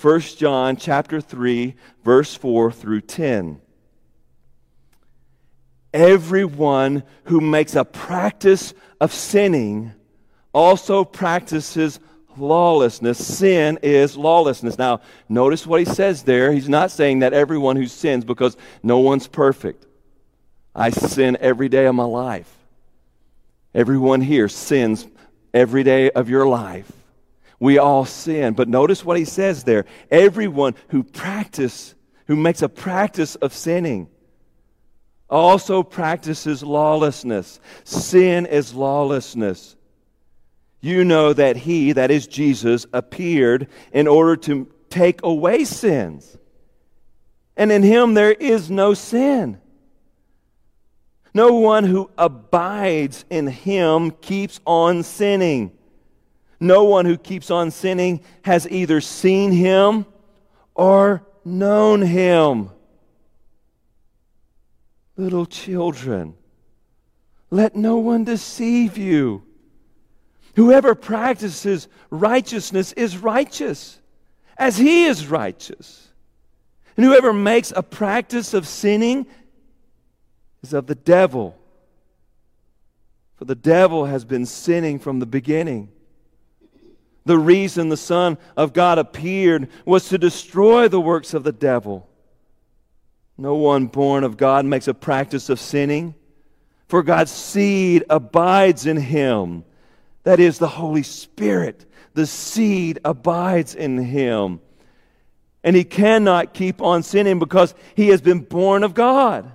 1 0.07 0.21
John 0.21 0.77
chapter 0.77 1.21
3 1.21 1.75
verse 2.05 2.33
4 2.37 2.71
through 2.71 3.01
10 3.01 3.61
Everyone 5.92 7.03
who 7.25 7.40
makes 7.40 7.75
a 7.75 7.85
practice 7.85 8.73
of 9.01 9.12
sinning 9.12 9.92
also 10.53 11.03
practices 11.05 11.99
lawlessness. 12.37 13.19
Sin 13.19 13.81
is 13.83 14.16
lawlessness. 14.16 14.79
Now, 14.79 15.01
notice 15.29 15.66
what 15.66 15.81
he 15.81 15.87
says 15.87 16.23
there. 16.23 16.53
He's 16.53 16.69
not 16.69 16.92
saying 16.92 17.19
that 17.19 17.33
everyone 17.33 17.75
who 17.75 17.88
sins 17.88 18.25
because 18.25 18.57
no 18.85 18.99
one's 18.99 19.27
perfect. 19.27 19.87
I 20.73 20.90
sin 20.90 21.37
every 21.40 21.69
day 21.69 21.87
of 21.87 21.97
my 21.97 22.05
life. 22.05 22.55
Everyone 23.75 24.21
here 24.21 24.49
sins 24.49 25.05
every 25.53 25.83
day 25.83 26.12
of 26.12 26.31
your 26.31 26.47
life. 26.47 26.96
We 27.59 27.79
all 27.79 28.05
sin. 28.05 28.55
But 28.55 28.69
notice 28.69 29.05
what 29.05 29.16
he 29.16 29.25
says 29.25 29.64
there. 29.64 29.87
Everyone 30.11 30.75
who 30.88 31.03
practice, 31.03 31.95
who 32.27 32.37
makes 32.37 32.62
a 32.62 32.69
practice 32.69 33.35
of 33.37 33.53
sinning, 33.53 34.09
also 35.29 35.83
practices 35.83 36.62
lawlessness. 36.62 37.61
Sin 37.85 38.47
is 38.47 38.75
lawlessness. 38.75 39.77
You 40.81 41.05
know 41.05 41.33
that 41.33 41.57
he, 41.57 41.92
that 41.92 42.11
is 42.11 42.27
Jesus, 42.27 42.87
appeared 42.92 43.69
in 43.92 44.07
order 44.07 44.37
to 44.37 44.69
take 44.90 45.23
away 45.23 45.64
sins. 45.64 46.37
And 47.57 47.73
in 47.73 47.83
him 47.83 48.14
there 48.14 48.33
is 48.33 48.71
no 48.71 48.95
sin. 48.95 49.61
No 51.33 51.55
one 51.55 51.85
who 51.85 52.11
abides 52.16 53.25
in 53.29 53.47
him 53.47 54.11
keeps 54.11 54.61
on 54.64 55.03
sinning. 55.03 55.73
No 56.59 56.85
one 56.85 57.05
who 57.05 57.19
keeps 57.19 57.51
on 57.51 57.71
sinning 57.71 58.21
has 58.42 58.66
either 58.69 59.01
seen 59.01 59.53
him 59.53 60.07
or 60.75 61.27
known 61.45 62.03
him. 62.03 62.71
Little 65.16 65.47
children, 65.47 66.35
let 67.51 67.77
no 67.77 67.97
one 67.99 68.25
deceive 68.25 68.99
you. 68.99 69.42
Whoever 70.57 70.95
practices 70.95 71.88
righteousness 72.11 72.92
is 72.92 73.19
righteous, 73.19 74.01
as 74.57 74.77
he 74.79 75.05
is 75.05 75.27
righteous. 75.27 76.09
And 76.97 77.05
whoever 77.05 77.33
makes 77.33 77.73
a 77.77 77.83
practice 77.83 78.55
of 78.55 78.66
sinning 78.66 79.27
is 80.62 80.73
of 80.73 80.87
the 80.87 80.95
devil. 80.95 81.59
For 83.37 83.45
the 83.45 83.55
devil 83.55 84.07
has 84.07 84.25
been 84.25 84.47
sinning 84.47 84.99
from 84.99 85.19
the 85.19 85.27
beginning. 85.27 85.90
The 87.27 87.37
reason 87.37 87.89
the 87.89 87.97
Son 87.97 88.39
of 88.57 88.73
God 88.73 88.99
appeared 88.99 89.69
was 89.85 90.09
to 90.09 90.17
destroy 90.17 90.87
the 90.87 91.01
works 91.01 91.35
of 91.35 91.43
the 91.43 91.53
devil. 91.53 92.09
No 93.37 93.57
one 93.57 93.87
born 93.87 94.23
of 94.23 94.37
God 94.37 94.65
makes 94.65 94.87
a 94.87 94.95
practice 94.95 95.51
of 95.51 95.59
sinning, 95.59 96.15
for 96.87 97.03
God's 97.03 97.33
seed 97.33 98.05
abides 98.09 98.87
in 98.87 98.97
him. 98.97 99.65
That 100.23 100.39
is 100.39 100.59
the 100.59 100.69
Holy 100.69 101.03
Spirit. 101.03 101.85
The 102.15 102.27
seed 102.27 103.01
abides 103.05 103.75
in 103.75 103.99
him. 103.99 104.61
And 105.65 105.75
he 105.75 105.83
cannot 105.83 106.55
keep 106.55 106.81
on 106.81 107.03
sinning 107.03 107.41
because 107.41 107.75
he 107.97 108.09
has 108.09 108.21
been 108.21 108.39
born 108.39 108.85
of 108.85 108.95
God. 108.95 109.51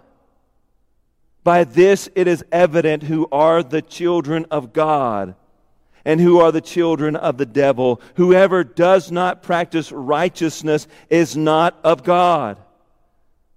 By 1.45 1.63
this 1.63 2.09
it 2.15 2.27
is 2.27 2.43
evident 2.51 3.03
who 3.03 3.29
are 3.31 3.63
the 3.63 3.81
children 3.81 4.45
of 4.51 4.73
God 4.73 5.35
and 6.05 6.19
who 6.19 6.39
are 6.39 6.51
the 6.51 6.61
children 6.61 7.15
of 7.15 7.37
the 7.37 7.45
devil. 7.45 8.01
Whoever 8.15 8.63
does 8.63 9.11
not 9.11 9.43
practice 9.43 9.91
righteousness 9.91 10.87
is 11.09 11.35
not 11.35 11.79
of 11.83 12.03
God, 12.03 12.57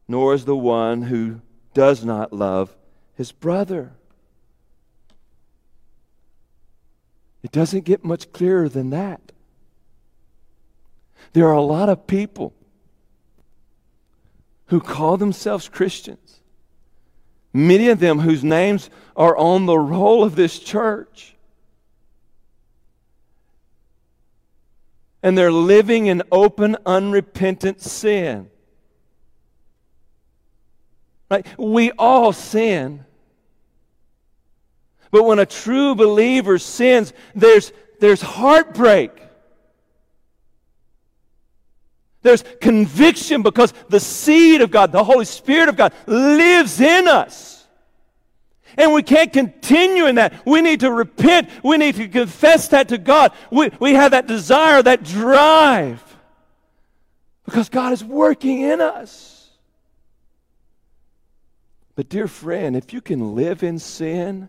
nor 0.09 0.35
is 0.35 0.45
the 0.45 0.57
one 0.57 1.03
who 1.03 1.41
does 1.73 2.05
not 2.05 2.33
love 2.33 2.75
his 3.15 3.33
brother. 3.33 3.93
It 7.43 7.53
doesn't 7.53 7.85
get 7.85 8.05
much 8.05 8.33
clearer 8.33 8.69
than 8.69 8.91
that. 8.91 9.21
There 11.33 11.49
are 11.49 11.55
a 11.55 11.63
lot 11.63 11.89
of 11.89 12.07
people 12.07 12.55
who 14.67 14.81
call 14.81 15.17
themselves 15.17 15.69
Christians, 15.69 16.41
many 17.53 17.89
of 17.89 18.01
them 18.01 18.21
whose 18.21 18.43
names 18.43 18.89
are 19.17 19.37
on 19.37 19.67
the 19.67 19.79
roll 19.79 20.25
of 20.25 20.37
this 20.37 20.59
church 20.59 21.34
and 25.25 25.39
they're 25.39 25.51
living 25.51 26.07
in 26.07 26.23
open, 26.31 26.77
unrepentant 26.85 27.81
sin. 27.81 28.51
Right? 31.31 31.47
We 31.59 31.93
all 31.93 32.35
sin. 32.35 33.07
But 35.11 35.25
when 35.25 35.39
a 35.39 35.47
true 35.47 35.95
believer 35.95 36.59
sins, 36.59 37.15
there's, 37.35 37.73
there's 38.01 38.21
heartbreak. 38.21 39.13
There's 42.21 42.45
conviction 42.61 43.43
because 43.43 43.73
the 43.89 44.01
seed 44.01 44.61
of 44.61 44.71
God, 44.71 44.93
the 44.93 45.05
Holy 45.05 45.25
Spirit 45.25 45.71
of 45.71 45.77
God, 45.77 45.95
lives 46.07 46.83
in 46.83 47.09
us. 47.09 47.54
And 48.77 48.93
we 48.93 49.03
can't 49.03 49.33
continue 49.33 50.07
in 50.07 50.17
that. 50.17 50.45
We 50.45 50.61
need 50.61 50.81
to 50.81 50.91
repent. 50.91 51.49
We 51.63 51.77
need 51.77 51.97
to 51.97 52.09
confess 52.09 52.69
that 52.69 52.89
to 52.89 52.99
God. 52.99 53.33
We, 53.51 53.71
we 53.79 53.95
have 53.95 54.13
that 54.13 54.27
desire, 54.27 54.83
that 54.83 55.05
drive. 55.05 56.03
Because 57.45 57.69
God 57.69 57.93
is 57.93 58.03
working 58.03 58.63
in 58.63 58.81
us. 58.81 59.51
But, 61.95 62.09
dear 62.09 62.27
friend, 62.27 62.75
if 62.75 62.93
you 62.93 63.01
can 63.01 63.35
live 63.35 63.63
in 63.63 63.79
sin 63.79 64.49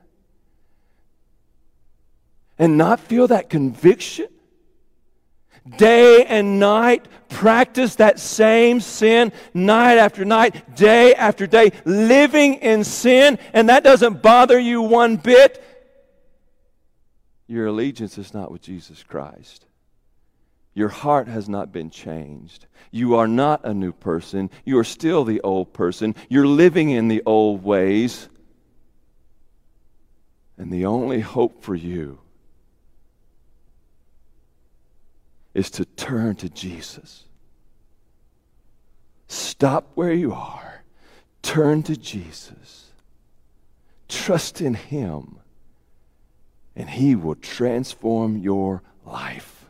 and 2.58 2.78
not 2.78 3.00
feel 3.00 3.28
that 3.28 3.50
conviction, 3.50 4.28
day 5.78 6.26
and 6.26 6.60
night, 6.60 7.06
practice 7.36 7.96
that 7.96 8.18
same 8.18 8.80
sin 8.80 9.34
night 9.54 9.98
after 9.98 10.24
night, 10.24 10.74
day 10.74 11.14
after 11.14 11.46
day, 11.46 11.74
living 11.84 12.54
in 12.56 12.86
sin, 12.86 13.38
and 13.52 13.68
that 13.68 13.84
doesn't 13.84 14.22
bother 14.22 14.58
you 14.58 14.82
one 14.82 15.18
bit, 15.18 15.62
your 17.48 17.68
allegiance 17.68 18.18
is 18.18 18.34
not 18.34 18.52
with 18.52 18.62
Jesus 18.62 19.04
Christ. 19.04 19.66
Your 20.74 20.88
heart 20.90 21.28
has 21.28 21.48
not 21.50 21.74
been 21.74 21.90
changed. 21.90 22.68
You 22.90 23.16
are 23.16 23.28
not 23.28 23.66
a 23.66 23.74
new 23.74 23.92
person. 23.92 24.50
You 24.64 24.80
are 24.80 24.86
still 24.86 25.26
the 25.26 25.42
old 25.42 25.74
person. 25.74 26.16
You're 26.30 26.48
living 26.48 26.90
in 26.90 27.10
the 27.10 27.22
old 27.26 27.64
ways. 27.64 28.30
And 30.58 30.72
the 30.72 30.86
only 30.86 31.20
hope 31.20 31.62
for 31.62 31.76
you 31.76 32.20
is 35.54 35.70
to 35.72 35.86
turn 35.86 36.36
to 36.38 36.50
Jesus. 36.50 37.25
Stop 39.28 39.92
where 39.96 40.14
you 40.14 40.34
are, 40.34 40.84
turn 41.42 41.84
to 41.84 41.96
Jesus, 41.98 42.92
trust 44.08 44.62
in 44.62 44.74
Him, 44.76 45.40
and 46.76 46.90
He 46.90 47.16
will 47.16 47.36
transform 47.36 48.38
your 48.38 48.84
life. 49.06 49.66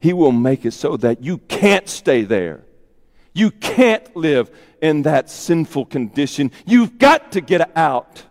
He 0.00 0.12
will 0.12 0.32
make 0.32 0.64
it 0.64 0.72
so 0.72 0.96
that 0.96 1.22
you 1.22 1.38
can't 1.38 1.88
stay 1.88 2.22
there. 2.22 2.64
You 3.32 3.50
can't 3.50 4.16
live 4.16 4.50
in 4.80 5.02
that 5.02 5.30
sinful 5.30 5.86
condition. 5.86 6.50
You've 6.66 6.98
got 6.98 7.32
to 7.32 7.40
get 7.40 7.76
out. 7.76 8.24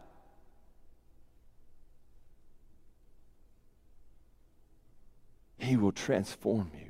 He 5.58 5.76
will 5.76 5.92
transform 5.92 6.72
you 6.80 6.87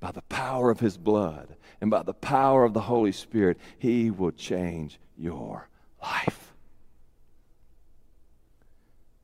by 0.00 0.10
the 0.10 0.22
power 0.22 0.70
of 0.70 0.80
His 0.80 0.96
blood 0.96 1.54
and 1.80 1.90
by 1.90 2.02
the 2.02 2.14
power 2.14 2.64
of 2.64 2.72
the 2.72 2.80
Holy 2.80 3.12
Spirit. 3.12 3.58
He 3.78 4.10
will 4.10 4.32
change 4.32 4.98
your 5.16 5.68
life. 6.02 6.52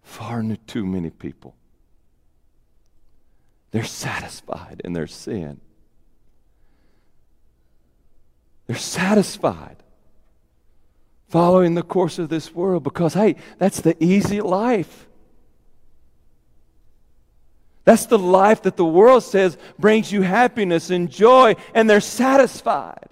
Far 0.03 0.45
too 0.67 0.87
many 0.87 1.11
people, 1.11 1.57
they're 3.71 3.85
satisfied 3.85 4.81
in 4.85 4.93
their 4.93 5.07
sin. 5.07 5.61
They're 8.67 8.77
satisfied 8.77 9.77
following 11.29 11.75
the 11.75 11.83
course 11.83 12.19
of 12.19 12.29
this 12.29 12.55
world 12.55 12.83
because, 12.83 13.15
hey, 13.15 13.37
that's 13.59 13.81
the 13.81 14.03
easy 14.03 14.41
life. 14.41 15.07
That's 17.87 18.07
the 18.07 18.19
life 18.19 18.63
that 18.63 18.77
the 18.77 18.85
world 18.85 19.23
says 19.23 19.57
brings 19.79 20.11
you 20.11 20.21
happiness 20.21 20.91
and 20.91 21.09
joy, 21.09 21.55
and 21.73 21.89
they're 21.89 22.01
satisfied. 22.01 23.09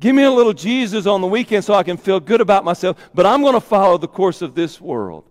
Give 0.00 0.14
me 0.14 0.22
a 0.22 0.30
little 0.30 0.54
Jesus 0.54 1.06
on 1.06 1.20
the 1.20 1.26
weekend 1.26 1.64
so 1.64 1.74
I 1.74 1.82
can 1.82 1.98
feel 1.98 2.18
good 2.18 2.40
about 2.40 2.64
myself, 2.64 2.96
but 3.12 3.26
I'm 3.26 3.42
going 3.42 3.54
to 3.54 3.60
follow 3.60 3.98
the 3.98 4.08
course 4.08 4.40
of 4.40 4.54
this 4.54 4.80
world. 4.80 5.24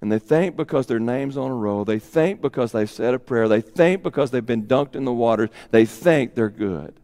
And 0.00 0.12
they 0.12 0.18
think 0.20 0.54
because 0.54 0.86
their 0.86 1.00
name's 1.00 1.36
on 1.36 1.50
a 1.50 1.54
roll. 1.54 1.84
They 1.84 1.98
think 1.98 2.40
because 2.40 2.70
they've 2.70 2.90
said 2.90 3.14
a 3.14 3.18
prayer. 3.18 3.48
They 3.48 3.62
think 3.62 4.02
because 4.02 4.30
they've 4.30 4.44
been 4.44 4.66
dunked 4.66 4.94
in 4.94 5.04
the 5.04 5.12
waters. 5.12 5.48
They 5.70 5.86
think 5.86 6.34
they're 6.34 6.50
good. 6.50 6.94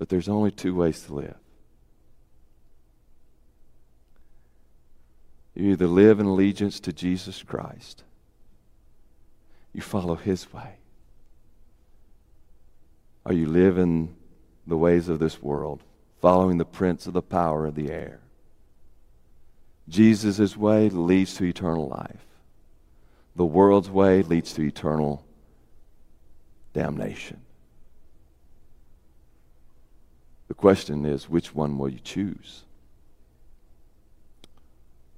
But 0.00 0.08
there's 0.08 0.30
only 0.30 0.50
two 0.50 0.74
ways 0.74 1.02
to 1.02 1.14
live. 1.14 1.36
You 5.54 5.72
either 5.72 5.86
live 5.86 6.18
in 6.18 6.24
allegiance 6.24 6.80
to 6.80 6.92
Jesus 6.94 7.42
Christ, 7.42 8.02
you 9.74 9.82
follow 9.82 10.14
his 10.14 10.50
way, 10.54 10.78
or 13.26 13.34
you 13.34 13.46
live 13.46 13.76
in 13.76 14.16
the 14.66 14.78
ways 14.78 15.10
of 15.10 15.18
this 15.18 15.42
world, 15.42 15.82
following 16.22 16.56
the 16.56 16.64
prince 16.64 17.06
of 17.06 17.12
the 17.12 17.20
power 17.20 17.66
of 17.66 17.74
the 17.74 17.90
air. 17.90 18.20
Jesus' 19.86 20.56
way 20.56 20.88
leads 20.88 21.34
to 21.34 21.44
eternal 21.44 21.88
life. 21.88 22.24
The 23.36 23.44
world's 23.44 23.90
way 23.90 24.22
leads 24.22 24.54
to 24.54 24.62
eternal 24.62 25.26
damnation. 26.72 27.42
The 30.50 30.54
question 30.54 31.06
is, 31.06 31.28
which 31.28 31.54
one 31.54 31.78
will 31.78 31.88
you 31.88 32.00
choose? 32.00 32.64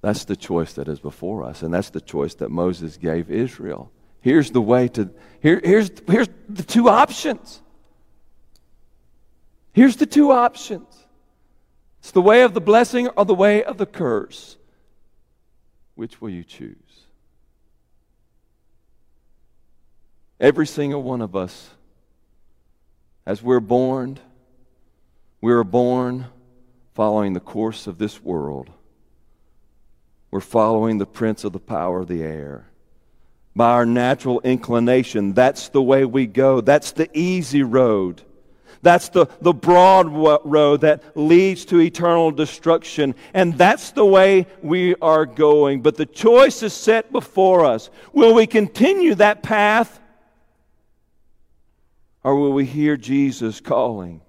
That's 0.03 0.27
the 0.27 0.37
choice 0.37 0.75
that 0.75 0.89
is 0.89 1.01
before 1.01 1.43
us, 1.43 1.63
and 1.63 1.73
that's 1.73 1.89
the 1.89 2.03
choice 2.03 2.35
that 2.35 2.51
Moses 2.51 2.99
gave 2.99 3.31
Israel. 3.31 3.91
Here's 4.21 4.51
the 4.51 4.61
way 4.61 4.89
to, 4.89 5.09
here, 5.41 5.59
here's, 5.65 5.91
here's 6.07 6.29
the 6.51 6.63
two 6.63 6.91
options. 6.91 7.63
Here's 9.73 9.97
the 9.97 10.05
two 10.05 10.33
options 10.33 10.85
it's 12.01 12.11
the 12.11 12.21
way 12.21 12.43
of 12.43 12.53
the 12.53 12.61
blessing 12.61 13.09
or 13.09 13.25
the 13.25 13.35
way 13.35 13.65
of 13.65 13.79
the 13.79 13.87
curse. 13.87 14.59
Which 15.95 16.21
will 16.21 16.29
you 16.29 16.45
choose? 16.45 16.77
Every 20.39 20.67
single 20.67 21.03
one 21.03 21.23
of 21.23 21.35
us, 21.35 21.71
as 23.25 23.43
we're 23.43 23.61
born, 23.61 24.19
we 25.43 25.53
are 25.53 25.65
born 25.65 26.27
following 26.95 27.33
the 27.33 27.41
course 27.41 27.87
of 27.87 27.99
this 27.99 28.23
world. 28.23 28.71
We're 30.31 30.41
following 30.41 30.97
the 30.97 31.07
prince 31.07 31.45
of 31.45 31.53
the 31.53 31.59
power 31.59 32.01
of 32.01 32.09
the 32.09 32.23
air. 32.23 32.69
By 33.55 33.73
our 33.73 33.85
natural 33.85 34.41
inclination, 34.43 35.35
that's 35.35 35.69
the 35.69 35.83
way 35.83 36.05
we 36.05 36.27
go. 36.27 36.61
That's 36.63 36.93
the 36.93 37.11
easy 37.13 37.65
road. 37.65 38.23
That's 38.83 39.11
the, 39.11 39.27
the 39.41 39.53
broad 39.53 40.09
road 40.09 40.81
that 40.83 41.17
leads 41.17 41.65
to 41.67 41.81
eternal 41.81 42.31
destruction. 42.31 43.15
And 43.35 43.59
that's 43.59 43.91
the 43.91 44.07
way 44.07 44.47
we 44.63 44.95
are 45.03 45.27
going. 45.27 45.83
But 45.83 45.97
the 45.97 46.07
choice 46.07 46.63
is 46.63 46.73
set 46.73 47.13
before 47.13 47.65
us. 47.65 47.91
Will 48.13 48.33
we 48.33 48.47
continue 48.47 49.17
that 49.17 49.43
path? 49.43 50.01
Or 52.23 52.37
will 52.37 52.53
we 52.53 52.65
hear 52.65 52.97
Jesus 52.97 53.61
calling? 53.61 54.23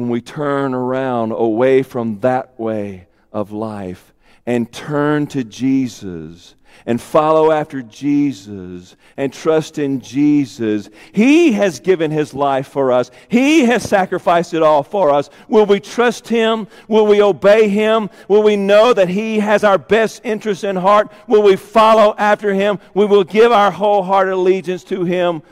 When 0.00 0.08
we 0.08 0.22
turn 0.22 0.72
around 0.72 1.32
away 1.32 1.82
from 1.82 2.20
that 2.20 2.58
way 2.58 3.06
of 3.34 3.52
life 3.52 4.14
and 4.46 4.72
turn 4.72 5.26
to 5.26 5.44
Jesus 5.44 6.54
and 6.86 6.98
follow 6.98 7.50
after 7.50 7.82
Jesus 7.82 8.96
and 9.18 9.30
trust 9.30 9.76
in 9.78 10.00
Jesus. 10.00 10.88
He 11.12 11.52
has 11.52 11.80
given 11.80 12.10
his 12.10 12.32
life 12.32 12.68
for 12.68 12.92
us. 12.92 13.10
He 13.28 13.66
has 13.66 13.86
sacrificed 13.86 14.54
it 14.54 14.62
all 14.62 14.82
for 14.82 15.10
us. 15.10 15.28
Will 15.48 15.66
we 15.66 15.80
trust 15.80 16.26
him? 16.26 16.66
Will 16.88 17.06
we 17.06 17.20
obey 17.20 17.68
him? 17.68 18.08
Will 18.26 18.42
we 18.42 18.56
know 18.56 18.94
that 18.94 19.10
he 19.10 19.40
has 19.40 19.64
our 19.64 19.76
best 19.76 20.22
interest 20.24 20.64
in 20.64 20.76
heart? 20.76 21.12
Will 21.28 21.42
we 21.42 21.56
follow 21.56 22.14
after 22.16 22.54
him? 22.54 22.78
We 22.94 23.04
will 23.04 23.24
give 23.24 23.52
our 23.52 23.70
wholehearted 23.70 24.32
allegiance 24.32 24.82
to 24.84 25.04
him. 25.04 25.42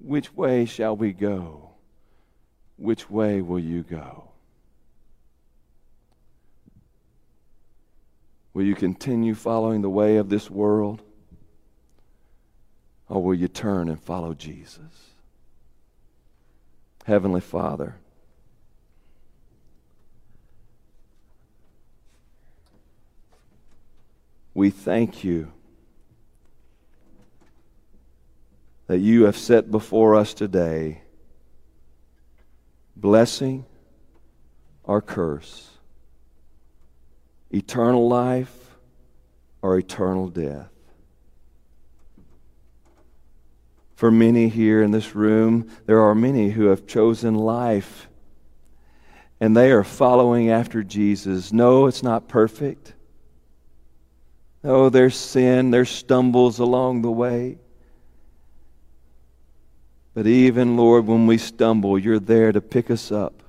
Which 0.00 0.34
way 0.34 0.64
shall 0.64 0.96
we 0.96 1.12
go? 1.12 1.65
Which 2.76 3.10
way 3.10 3.40
will 3.40 3.58
you 3.58 3.82
go? 3.82 4.28
Will 8.52 8.64
you 8.64 8.74
continue 8.74 9.34
following 9.34 9.82
the 9.82 9.90
way 9.90 10.16
of 10.16 10.28
this 10.28 10.50
world? 10.50 11.02
Or 13.08 13.22
will 13.22 13.34
you 13.34 13.48
turn 13.48 13.88
and 13.88 14.00
follow 14.00 14.34
Jesus? 14.34 15.10
Heavenly 17.04 17.40
Father, 17.40 17.96
we 24.54 24.70
thank 24.70 25.22
you 25.22 25.52
that 28.86 28.98
you 28.98 29.24
have 29.24 29.36
set 29.36 29.70
before 29.70 30.14
us 30.16 30.34
today 30.34 31.02
blessing 32.96 33.64
or 34.82 35.02
curse 35.02 35.70
eternal 37.50 38.08
life 38.08 38.76
or 39.62 39.78
eternal 39.78 40.28
death. 40.28 40.68
For 43.94 44.10
many 44.10 44.48
here 44.48 44.82
in 44.82 44.90
this 44.90 45.14
room, 45.14 45.70
there 45.86 46.00
are 46.00 46.14
many 46.14 46.50
who 46.50 46.66
have 46.66 46.86
chosen 46.86 47.34
life 47.34 48.08
and 49.40 49.56
they 49.56 49.70
are 49.70 49.84
following 49.84 50.50
after 50.50 50.82
Jesus. 50.82 51.52
No, 51.52 51.86
it's 51.86 52.02
not 52.02 52.28
perfect. 52.28 52.94
No, 54.62 54.88
there's 54.88 55.16
sin, 55.16 55.70
there's 55.70 55.90
stumbles 55.90 56.58
along 56.58 57.02
the 57.02 57.10
way. 57.10 57.58
But 60.16 60.26
even, 60.26 60.78
Lord, 60.78 61.06
when 61.06 61.26
we 61.26 61.36
stumble, 61.36 61.98
you're 61.98 62.18
there 62.18 62.50
to 62.50 62.62
pick 62.62 62.90
us 62.90 63.12
up 63.12 63.42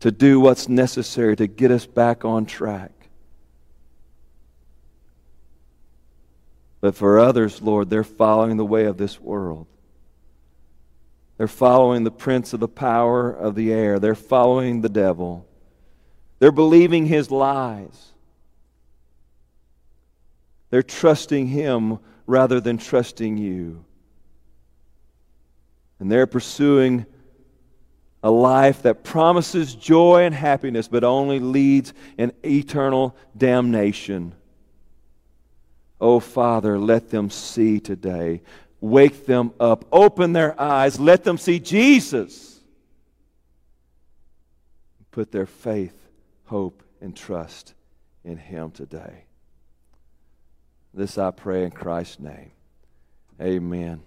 to 0.00 0.10
do 0.10 0.40
what's 0.40 0.68
necessary 0.68 1.36
to 1.36 1.46
get 1.46 1.70
us 1.70 1.86
back 1.86 2.24
on 2.24 2.44
track. 2.44 2.90
But 6.80 6.96
for 6.96 7.20
others, 7.20 7.62
Lord, 7.62 7.88
they're 7.88 8.02
following 8.02 8.56
the 8.56 8.64
way 8.64 8.86
of 8.86 8.96
this 8.96 9.20
world. 9.20 9.68
They're 11.38 11.46
following 11.46 12.02
the 12.02 12.10
prince 12.10 12.52
of 12.52 12.58
the 12.58 12.66
power 12.66 13.30
of 13.30 13.54
the 13.54 13.72
air. 13.72 14.00
They're 14.00 14.16
following 14.16 14.80
the 14.80 14.88
devil. 14.88 15.46
They're 16.40 16.50
believing 16.50 17.06
his 17.06 17.30
lies. 17.30 18.10
They're 20.70 20.82
trusting 20.82 21.46
him 21.46 22.00
rather 22.26 22.60
than 22.60 22.76
trusting 22.76 23.36
you. 23.36 23.84
And 26.02 26.10
they're 26.10 26.26
pursuing 26.26 27.06
a 28.24 28.30
life 28.30 28.82
that 28.82 29.04
promises 29.04 29.72
joy 29.72 30.24
and 30.24 30.34
happiness, 30.34 30.88
but 30.88 31.04
only 31.04 31.38
leads 31.38 31.94
in 32.18 32.32
eternal 32.44 33.14
damnation. 33.36 34.34
Oh, 36.00 36.18
Father, 36.18 36.76
let 36.76 37.10
them 37.10 37.30
see 37.30 37.78
today. 37.78 38.42
Wake 38.80 39.26
them 39.26 39.52
up. 39.60 39.84
Open 39.92 40.32
their 40.32 40.60
eyes. 40.60 40.98
Let 40.98 41.22
them 41.22 41.38
see 41.38 41.60
Jesus. 41.60 42.58
Put 45.12 45.30
their 45.30 45.46
faith, 45.46 45.94
hope, 46.46 46.82
and 47.00 47.16
trust 47.16 47.74
in 48.24 48.38
Him 48.38 48.72
today. 48.72 49.22
This 50.92 51.16
I 51.16 51.30
pray 51.30 51.62
in 51.62 51.70
Christ's 51.70 52.18
name. 52.18 52.50
Amen. 53.40 54.02